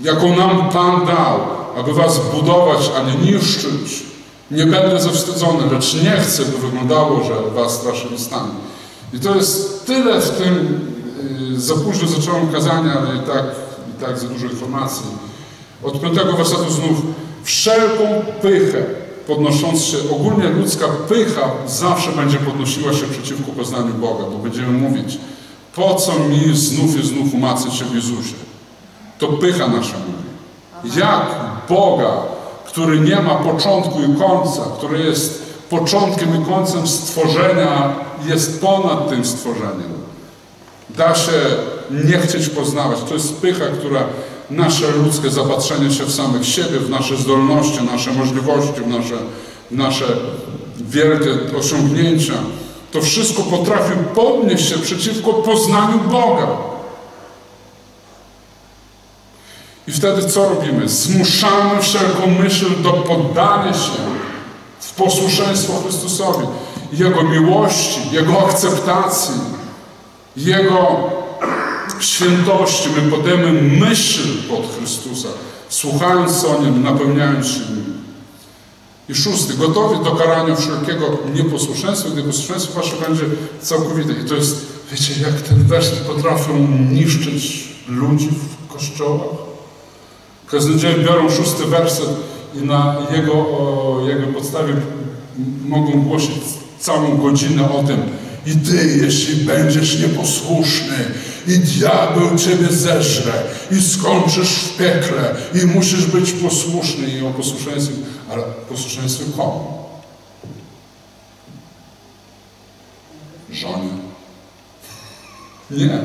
jaką 0.00 0.36
nam 0.36 0.70
Pan 0.70 1.06
dał, 1.06 1.40
aby 1.76 1.92
was 1.92 2.20
budować, 2.34 2.90
a 2.96 3.02
nie 3.02 3.32
niszczyć, 3.32 4.02
nie 4.50 4.66
będę 4.66 5.00
zawstydzony, 5.00 5.70
lecz 5.72 5.94
nie 5.94 6.10
chcę, 6.10 6.42
by 6.44 6.58
wyglądało, 6.58 7.24
że 7.24 7.50
was 7.54 7.72
straszyli 7.72 8.18
stan. 8.18 8.50
I 9.12 9.20
to 9.20 9.34
jest 9.34 9.86
tyle 9.86 10.20
w 10.20 10.30
tym, 10.30 10.80
yy, 11.50 11.60
za 11.60 11.74
późno 11.74 12.08
zacząłem 12.08 12.52
kazanie, 12.52 12.92
ale 12.92 13.16
i 13.16 13.20
tak, 13.20 13.44
i 13.90 14.04
tak 14.04 14.18
za 14.18 14.26
dużo 14.26 14.46
informacji. 14.46 15.06
Od 15.82 16.00
piątego 16.00 16.32
wersetu 16.32 16.70
znów, 16.70 17.02
wszelką 17.44 18.04
pychę 18.42 18.84
podnosząc 19.26 19.84
się, 19.84 19.96
ogólnie 20.10 20.48
ludzka 20.48 20.86
pycha 21.08 21.50
zawsze 21.66 22.12
będzie 22.12 22.38
podnosiła 22.38 22.92
się 22.92 23.06
przeciwko 23.06 23.52
poznaniu 23.52 23.94
Boga, 23.94 24.24
bo 24.24 24.38
będziemy 24.38 24.72
mówić, 24.72 25.18
po 25.74 25.94
co 25.94 26.18
mi 26.18 26.56
znów 26.56 27.00
i 27.00 27.06
znów 27.06 27.34
umacniać 27.34 27.74
się 27.74 27.84
w 27.84 27.94
Jezusie? 27.94 28.34
To 29.18 29.28
pycha 29.28 29.68
nasza 29.68 29.96
mówi. 29.98 30.98
Jak 31.00 31.26
Boga, 31.68 32.12
który 32.66 33.00
nie 33.00 33.16
ma 33.16 33.34
początku 33.34 34.00
i 34.02 34.18
końca, 34.18 34.62
który 34.78 34.98
jest 34.98 35.42
początkiem 35.70 36.42
i 36.42 36.46
końcem 36.46 36.86
stworzenia, 36.86 37.94
jest 38.26 38.60
ponad 38.60 39.08
tym 39.08 39.24
stworzeniem. 39.24 39.92
Da 40.90 41.14
się 41.14 41.32
nie 41.90 42.18
chcieć 42.18 42.48
poznawać. 42.48 42.98
To 43.08 43.14
jest 43.14 43.36
pycha, 43.36 43.64
która 43.64 44.04
nasze 44.50 44.90
ludzkie 44.90 45.30
zapatrzenie 45.30 45.90
się 45.90 46.04
w 46.04 46.14
samych 46.14 46.46
siebie, 46.46 46.78
w 46.78 46.90
nasze 46.90 47.16
zdolności, 47.16 47.84
nasze 47.92 48.12
możliwości, 48.12 48.80
w 48.80 48.86
nasze, 48.86 49.16
w 49.70 49.76
nasze 49.76 50.04
wielkie 50.80 51.30
osiągnięcia, 51.58 52.34
to 52.92 53.02
wszystko 53.02 53.42
potrafi 53.42 53.92
podnieść 54.14 54.68
się 54.68 54.78
przeciwko 54.78 55.32
poznaniu 55.32 55.98
Boga. 55.98 56.46
I 59.88 59.92
wtedy 59.92 60.28
co 60.28 60.48
robimy? 60.48 60.88
Zmuszamy 60.88 61.82
wszelką 61.82 62.26
myśl 62.26 62.82
do 62.82 62.92
poddania 62.92 63.74
się 63.74 64.02
w 64.80 64.94
posłuszeństwo 64.94 65.72
Chrystusowi, 65.82 66.46
Jego 66.92 67.22
miłości, 67.22 68.00
Jego 68.12 68.48
akceptacji, 68.48 69.34
Jego 70.36 71.10
świętości. 72.00 72.88
My 72.96 73.10
podejmujemy 73.10 73.62
myśl 73.62 74.22
pod 74.48 74.76
Chrystusa, 74.78 75.28
słuchając 75.68 76.44
o 76.44 76.62
Nim, 76.62 76.82
napełniając 76.82 77.46
się 77.46 77.60
Nim. 77.60 77.91
I 79.08 79.14
szósty, 79.14 79.54
gotowi 79.54 80.04
do 80.04 80.10
karania 80.10 80.56
wszelkiego 80.56 81.18
nieposłuszeństwa, 81.34 82.10
gdy 82.10 82.22
posłuszeństwo 82.22 82.80
wasze 82.80 82.96
będzie 83.08 83.24
całkowite. 83.60 84.12
I 84.12 84.28
to 84.28 84.34
jest, 84.34 84.66
wiecie, 84.92 85.14
jak 85.22 85.40
ten 85.40 85.64
werset 85.64 85.98
potrafią 85.98 86.68
niszczyć 86.90 87.68
ludzi 87.88 88.28
w 88.28 88.72
kościołach. 88.72 89.36
Kaznodzieje 90.46 90.98
biorą 90.98 91.30
szósty 91.30 91.64
werset 91.64 92.08
i 92.54 92.66
na 92.66 92.96
jego, 93.16 93.32
o, 93.32 94.00
jego 94.08 94.26
podstawie 94.26 94.74
mogą 95.68 95.92
głosić 95.92 96.36
całą 96.78 97.16
godzinę 97.16 97.72
o 97.72 97.82
tym 97.82 98.02
i 98.46 98.50
ty, 98.50 98.98
jeśli 99.02 99.36
będziesz 99.36 100.00
nieposłuszny 100.00 100.94
i 101.46 101.58
diabeł 101.58 102.38
ciebie 102.38 102.68
zeżre 102.68 103.32
i 103.70 103.82
skończysz 103.82 104.48
w 104.48 104.76
piekle 104.76 105.34
i 105.62 105.66
musisz 105.66 106.06
być 106.06 106.32
posłuszny 106.32 107.08
i 107.08 107.26
o 107.26 107.30
posłuszeństwie, 107.30 107.94
ale 108.30 108.42
posłuszeństwie 108.42 109.24
komu? 109.36 109.82
Żonie? 113.52 113.88
Nie. 115.70 115.98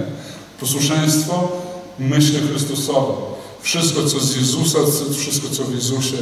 Posłuszeństwo 0.60 1.52
myśli 2.00 2.40
Chrystusowe. 2.50 3.14
Wszystko, 3.62 4.06
co 4.06 4.20
z 4.20 4.36
Jezusa, 4.36 4.80
wszystko, 5.18 5.50
co 5.50 5.64
w 5.64 5.76
Jezusie, 5.76 6.18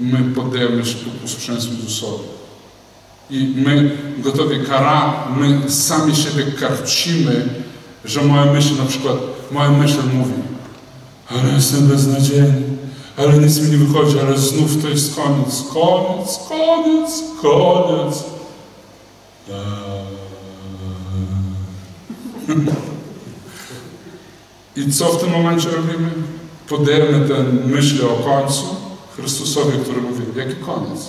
my 0.00 0.34
poddajemy 0.34 0.84
się 0.84 0.96
posłuszeństwu 1.22 1.74
Jezusowi. 1.74 2.24
I 3.30 3.54
my 3.56 3.96
gotowi 4.18 4.66
kara, 4.66 5.28
my 5.36 5.70
sami 5.70 6.16
siebie 6.16 6.44
karcimy, 6.60 7.48
że 8.04 8.22
moja 8.22 8.52
myśl 8.52 8.76
na 8.78 8.84
przykład, 8.84 9.16
moja 9.50 9.70
myśl 9.70 9.98
mówi, 10.14 10.32
ale 11.30 11.52
jestem 11.52 11.86
beznadziejny, 11.86 12.62
ale 13.16 13.38
nic 13.38 13.58
mi 13.58 13.70
nie 13.70 13.76
wychodzi, 13.76 14.20
ale 14.20 14.38
znów 14.38 14.82
to 14.82 14.88
jest 14.88 15.16
koniec, 15.16 15.64
koniec, 15.74 16.40
koniec, 16.48 17.22
koniec. 17.42 18.24
I 24.76 24.92
co 24.92 25.04
w 25.04 25.20
tym 25.20 25.30
momencie 25.30 25.68
robimy? 25.70 26.10
Podajemy 26.68 27.28
te 27.28 27.42
myśli 27.66 28.00
o 28.02 28.08
końcu 28.08 28.64
Chrystusowi, 29.16 29.78
który 29.78 30.02
mówi, 30.02 30.22
jaki 30.36 30.54
koniec? 30.54 31.08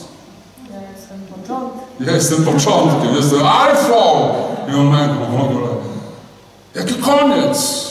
Ja 0.71 0.91
jestem 0.91 1.19
początek. 1.19 2.07
Ja 2.07 2.11
jestem 2.11 2.45
początkiem, 2.45 3.15
jestem 3.15 3.47
alfą 3.47 4.31
i 4.71 4.75
omegą 4.75 5.15
w 5.37 5.41
ogóle. 5.41 5.67
Jaki 6.75 6.93
koniec? 6.93 7.85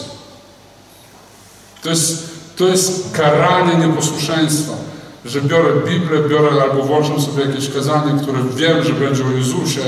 To 1.83 1.91
jest, 1.91 2.29
to 2.57 2.69
jest 2.69 3.13
karanie 3.13 3.87
nieposłuszeństwa. 3.87 4.73
Że 5.25 5.41
biorę 5.41 5.73
Biblię, 5.87 6.29
biorę 6.29 6.63
albo 6.63 6.83
włączam 6.83 7.21
sobie 7.21 7.45
jakieś 7.45 7.71
kazanie, 7.71 8.23
które 8.23 8.39
wiem, 8.57 8.85
że 8.85 8.93
będzie 8.93 9.25
o 9.25 9.31
Jezusie, 9.31 9.81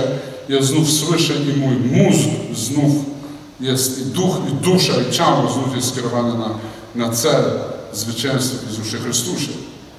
ja 0.49 0.63
znów 0.63 0.91
słyszę 0.91 1.35
i 1.35 1.57
mój 1.57 1.77
mózg 1.77 2.29
znów 2.55 2.93
jest, 3.61 3.99
i 3.99 4.05
duch, 4.05 4.37
i 4.49 4.53
dusza, 4.53 4.93
i 5.09 5.13
ciało 5.13 5.53
znów 5.53 5.77
jest 5.77 5.89
skierowane 5.89 6.35
na, 6.39 6.51
na 6.95 7.13
cel 7.13 7.45
zwycięstwa 7.93 8.67
w 8.67 8.71
Jezusie 8.71 8.99
Chrystusie. 8.99 9.51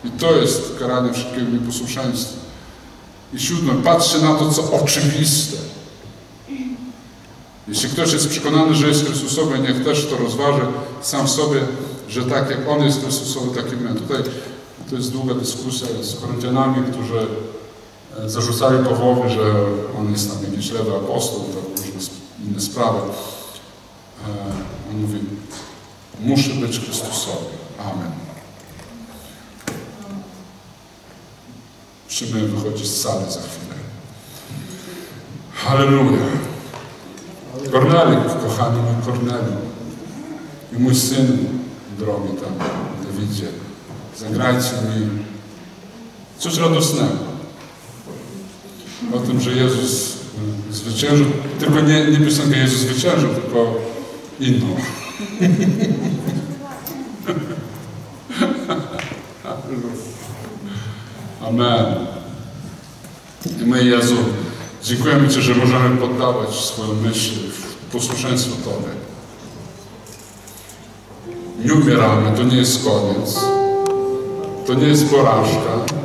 I 0.05 0.09
to 0.09 0.35
jest 0.35 0.75
karanie 0.79 1.13
wszystkiego 1.13 1.51
nieposłuszeństwa. 1.51 2.39
I 3.33 3.39
siódme, 3.39 3.73
patrzy 3.83 4.21
na 4.21 4.35
to, 4.35 4.51
co 4.51 4.71
oczywiste. 4.71 5.57
Jeśli 7.67 7.89
ktoś 7.89 8.13
jest 8.13 8.29
przekonany, 8.29 8.75
że 8.75 8.87
jest 8.87 9.05
Chrystusowy, 9.05 9.59
niech 9.59 9.83
też 9.83 10.05
to 10.05 10.17
rozważy 10.17 10.61
sam 11.01 11.27
w 11.27 11.31
sobie, 11.31 11.59
że 12.09 12.23
tak 12.23 12.49
jak 12.49 12.67
On 12.67 12.83
jest 12.83 13.01
Chrystusowy, 13.01 13.61
tak 13.61 13.73
i 13.73 13.75
my. 13.75 13.95
Tutaj 13.95 14.23
to 14.89 14.95
jest 14.95 15.11
długa 15.11 15.33
dyskusja 15.33 15.87
z 16.01 16.19
Koryntianami, 16.19 16.91
którzy 16.91 17.27
e, 18.19 18.29
zarzucali 18.29 18.85
Pawłowi, 18.85 19.29
że 19.29 19.53
on 19.99 20.11
jest 20.11 20.31
tam 20.31 20.51
jakiś 20.51 20.71
lewy 20.71 20.95
apostoł, 20.95 21.39
to 21.39 21.83
różne 21.83 22.13
inne 22.47 22.61
sprawy. 22.61 22.99
E, 22.99 23.11
On 24.91 25.01
mówi, 25.01 25.19
muszę 26.19 26.49
być 26.49 26.79
Chrystusowy. 26.79 27.45
Amen. 27.79 28.11
Musimy 32.05 32.47
wychodzić 32.47 32.87
z 32.87 33.01
sali 33.01 33.25
za 33.25 33.39
chwilę. 33.39 33.75
Halleluja. 35.53 36.54
Kornelik, 37.71 38.19
kochany 38.43 38.77
mój 38.77 39.05
Korneliu 39.05 39.57
i 40.73 40.79
mój 40.79 40.95
syn 40.95 41.37
drogi 41.99 42.29
tam, 42.29 42.53
Dawidzie, 43.05 43.47
zagrajcie 44.17 44.71
mi 44.71 45.09
coś 46.37 46.57
radosnego. 46.57 47.35
O 49.13 49.19
tym, 49.19 49.41
że 49.41 49.51
Jezus 49.51 50.15
y, 50.69 50.73
zwyciężył, 50.73 51.25
tylko 51.59 51.81
nie, 51.81 52.05
nie 52.05 52.17
piosenkę 52.17 52.57
Jezus 52.57 52.79
zwyciężył, 52.79 53.29
tylko 53.29 53.75
inną. 54.39 54.75
Amen. 61.47 61.85
I 63.61 63.65
my, 63.65 63.83
Jezu, 63.83 64.15
dziękujemy 64.85 65.27
Ci, 65.29 65.41
że 65.41 65.55
możemy 65.55 65.97
poddawać 65.97 66.55
swoje 66.55 66.93
myśli 66.93 67.37
w 67.51 67.91
posłuszeństwo 67.91 68.55
Tobie. 68.65 68.95
Nie 71.65 71.73
umieramy, 71.73 72.37
to 72.37 72.43
nie 72.43 72.57
jest 72.57 72.83
koniec. 72.85 73.39
To 74.67 74.73
nie 74.73 74.87
jest 74.87 75.09
porażka. 75.09 75.95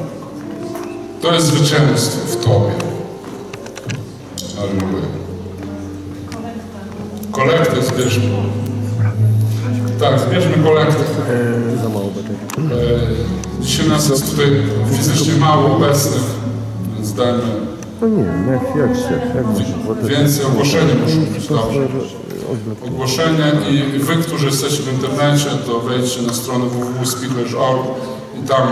To 1.23 1.35
jest 1.35 1.47
zwycięstwo 1.47 2.19
w 2.27 2.45
Tobie. 2.45 2.73
Alleluja. 4.59 5.07
Kolektę 7.33 7.83
zbierzmy. 7.83 8.31
Tak, 10.01 10.21
zbierzmy 10.21 10.65
kolektę. 10.65 11.05
Za 11.83 11.89
mało. 11.89 12.13
E, 12.59 13.63
Dzisiaj 13.63 13.89
nas 13.89 14.09
jest 14.09 14.31
tutaj 14.31 14.63
fizycznie 14.97 15.35
mało 15.35 15.77
obecnych, 15.77 16.23
więc 16.97 17.13
dajmy 17.15 17.43
No 18.01 18.09
nie, 18.09 18.25
jak, 18.53 18.63
jak 18.77 18.97
się, 18.97 19.13
jak 19.37 19.45
to- 20.01 20.07
Więcej 20.09 20.45
ogłoszenia 20.45 20.95
muszą 21.05 21.21
być, 21.35 21.49
dobrze. 21.49 21.81
ogłoszenia 22.87 23.47
i 23.71 23.99
wy, 23.99 24.17
którzy 24.17 24.47
jesteście 24.47 24.83
w 24.83 24.93
internecie, 24.93 25.47
to 25.67 25.81
wejdźcie 25.81 26.23
na 26.23 26.33
stronę 26.33 26.65
www.speakers.org 26.65 27.81
i 28.45 28.49
tam 28.49 28.69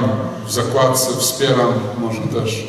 w 0.47 0.53
zakładce 0.53 1.11
wspieram 1.19 1.73
można 2.01 2.27
też 2.41 2.69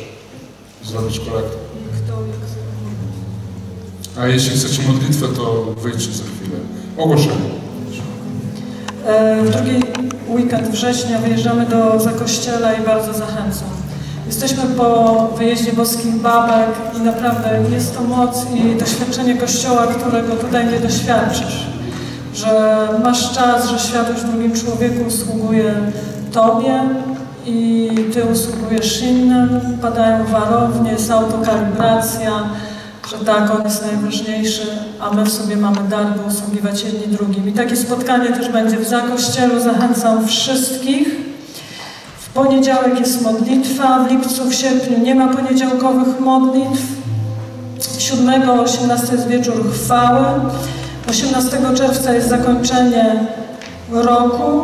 zrobić 0.84 1.20
korektę. 1.20 1.56
Kto 2.04 2.12
jak 2.12 2.48
sobie. 2.50 4.20
A 4.20 4.26
jeśli 4.26 4.50
chcecie 4.58 4.82
modlitwę, 4.92 5.26
to 5.28 5.64
wyjdźcie 5.82 6.12
za 6.12 6.24
chwilę. 6.24 6.58
Ogłoszenie. 6.96 7.50
E, 9.06 9.42
W 9.44 9.50
drugi 9.50 9.80
weekend 10.28 10.68
września 10.68 11.18
wyjeżdżamy 11.18 11.66
do 11.66 12.00
Zakościela 12.00 12.72
i 12.72 12.84
bardzo 12.86 13.12
zachęcam. 13.12 13.68
Jesteśmy 14.30 14.62
po 14.76 15.14
wyjeździe 15.38 15.72
boskich 15.72 16.16
babek 16.16 16.68
i 16.96 17.00
naprawdę 17.00 17.50
jest 17.72 17.96
to 17.96 18.02
moc 18.02 18.46
i 18.54 18.78
doświadczenie 18.78 19.34
Kościoła, 19.36 19.86
którego 19.86 20.36
tutaj 20.36 20.66
nie 20.66 20.80
doświadczysz. 20.80 21.66
Że 22.34 22.88
masz 23.04 23.34
czas, 23.34 23.68
że 23.68 23.78
światłość 23.78 24.20
w 24.20 24.30
drugim 24.30 24.52
człowieku 24.52 25.04
usługuje 25.08 25.74
Tobie 26.32 26.80
i 27.46 27.88
Ty 28.14 28.24
usługujesz 28.24 29.02
innym, 29.02 29.60
padają 29.82 30.24
warownie, 30.24 30.92
jest 30.92 31.10
autokalibracja, 31.10 32.30
że 33.10 33.24
tak, 33.24 33.50
On 33.50 33.64
jest 33.64 33.86
najważniejszy, 33.86 34.66
a 35.00 35.14
my 35.14 35.24
w 35.24 35.32
sobie 35.32 35.56
mamy 35.56 35.78
dar, 35.88 36.06
by 36.06 36.28
usługiwać 36.28 36.84
jedni 36.84 37.16
drugim. 37.16 37.48
I 37.48 37.52
takie 37.52 37.76
spotkanie 37.76 38.28
też 38.28 38.48
będzie 38.48 38.76
w 38.76 38.88
Zakościelu. 38.88 39.60
Zachęcam 39.60 40.26
wszystkich. 40.26 41.19
Poniedziałek 42.34 43.00
jest 43.00 43.22
modlitwa, 43.22 43.98
w 43.98 44.10
lipcu, 44.10 44.44
w 44.50 44.54
sierpniu 44.54 44.98
nie 44.98 45.14
ma 45.14 45.28
poniedziałkowych 45.28 46.20
modlitw. 46.20 46.82
7, 47.98 48.50
18 48.50 49.12
jest 49.12 49.28
wieczór 49.28 49.72
chwały. 49.72 50.24
18 51.10 51.58
czerwca 51.74 52.12
jest 52.12 52.28
zakończenie 52.28 53.26
roku. 53.92 54.62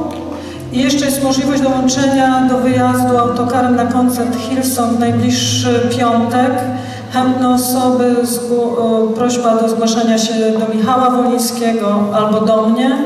I 0.72 0.78
jeszcze 0.82 1.04
jest 1.04 1.22
możliwość 1.22 1.62
dołączenia 1.62 2.40
do 2.50 2.58
wyjazdu 2.58 3.18
autokarem 3.18 3.76
na 3.76 3.86
koncert 3.86 4.36
Hillsong 4.36 4.92
w 4.92 4.98
najbliższy 4.98 5.88
piątek. 5.98 6.52
Chętne 7.12 7.54
osoby, 7.54 8.04
e, 8.04 9.14
prośba 9.14 9.56
do 9.56 9.68
zgłaszania 9.68 10.18
się 10.18 10.34
do 10.34 10.74
Michała 10.74 11.10
Wolińskiego 11.10 12.04
albo 12.14 12.40
do 12.40 12.66
mnie. 12.66 12.98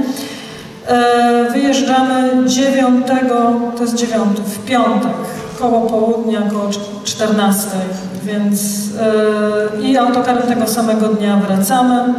E, 0.91 1.51
Wyjeżdżamy 1.53 2.49
9, 2.49 3.07
to 3.76 3.82
jest 3.82 3.95
9, 3.95 4.22
w 4.47 4.59
piątek, 4.64 5.12
koło 5.59 5.80
południa, 5.80 6.43
koło 6.43 6.68
cz- 6.68 6.78
14, 7.05 7.66
więc 8.24 8.61
e, 9.80 9.82
i 9.82 9.97
autokarem 9.97 10.43
tego 10.43 10.66
samego 10.66 11.09
dnia 11.09 11.36
wracamy. 11.36 12.14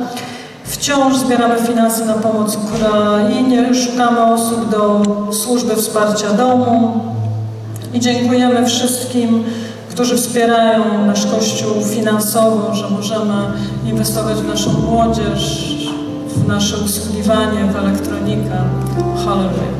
Wciąż 0.64 1.18
zbieramy 1.18 1.56
finanse 1.68 2.06
na 2.06 2.14
pomoc 2.14 2.58
Ukrainie, 2.58 3.76
szukamy 3.76 4.24
osób 4.24 4.70
do 4.70 5.02
służby 5.34 5.76
wsparcia 5.76 6.34
domu 6.34 6.94
i 7.94 8.00
dziękujemy 8.00 8.66
wszystkim, 8.66 9.44
którzy 9.90 10.18
wspierają 10.18 11.06
nasz 11.08 11.26
Kościół 11.26 11.72
finansowo, 11.96 12.74
że 12.76 12.90
możemy 12.90 13.34
inwestować 13.86 14.36
w 14.38 14.48
naszą 14.48 14.72
młodzież, 14.74 15.72
w 16.36 16.48
nasze 16.48 16.78
usługiwanie, 16.78 17.72
w 17.74 17.76
elektronikę. 17.76 18.58
Halleluja. 19.26 19.72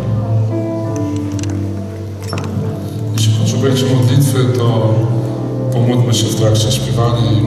Jeśli 3.14 3.34
potrzebujecie 3.34 3.86
modlitwy, 3.96 4.58
to 4.58 4.94
pomódlmy 5.74 6.14
się 6.14 6.28
w 6.28 6.36
trakcie 6.36 6.72
śpiewania 6.72 7.32
i 7.32 7.46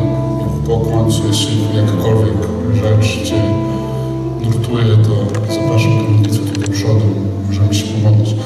po 0.66 0.78
końcu, 0.80 1.22
jeśli 1.28 1.58
jakakolwiek 1.76 2.34
rzecz 2.74 3.28
Cię 3.28 3.42
nurtuje, 4.44 4.96
to 4.96 5.40
zapraszam 5.54 5.98
do 5.98 6.04
modlitwy 6.10 6.50
tu 6.52 6.60
do 6.60 6.68
przodu, 6.68 7.00
możemy 7.46 7.74
się 7.74 7.84
pomodlić. 7.86 8.36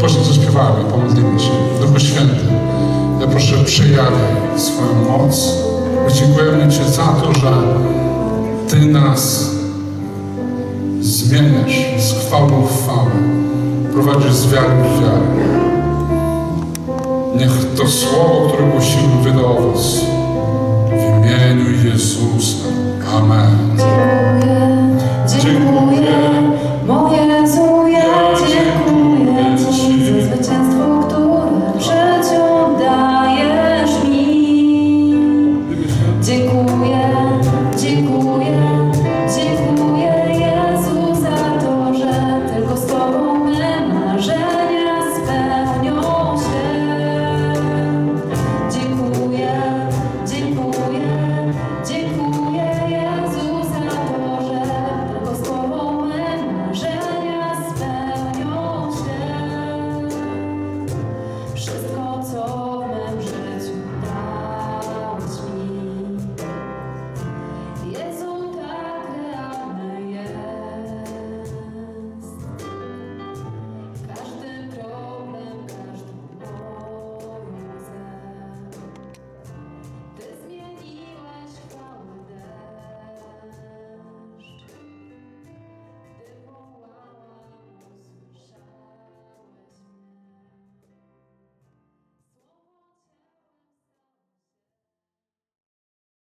Później 0.00 0.24
zaśpiewamy, 0.24 0.84
pomodlimy 0.90 1.40
się. 1.40 1.50
Duchu 1.80 2.00
Święty, 2.00 2.44
ja 3.20 3.26
proszę 3.26 3.64
przejawiaj 3.64 4.36
swoją 4.56 5.18
moc. 5.18 5.52
My 6.06 6.12
dziękujemy 6.12 6.72
Ci 6.72 6.92
za 6.92 7.02
to, 7.02 7.40
że 7.40 7.52
Ty 8.68 8.86
nas 8.86 9.47
zmieniasz 11.18 12.02
z 12.02 12.12
chwały 12.12 12.50
w 12.50 12.82
chwałę. 12.82 13.10
Prowadzisz 13.92 14.32
z 14.32 14.52
wiary 14.52 14.66
w 14.66 15.02
wiarę. 15.02 15.20
Niech 17.36 17.74
to 17.76 17.86
słowo, 17.88 18.48
które 18.48 18.70
głosimy, 18.70 19.22
wyda 19.22 19.40
owoc. 19.40 20.00
W 20.88 21.24
imieniu 21.24 21.84
Jezusa. 21.84 22.68
Amen. 23.16 23.78
Dziękuję, 25.42 26.10
bo 26.32 26.37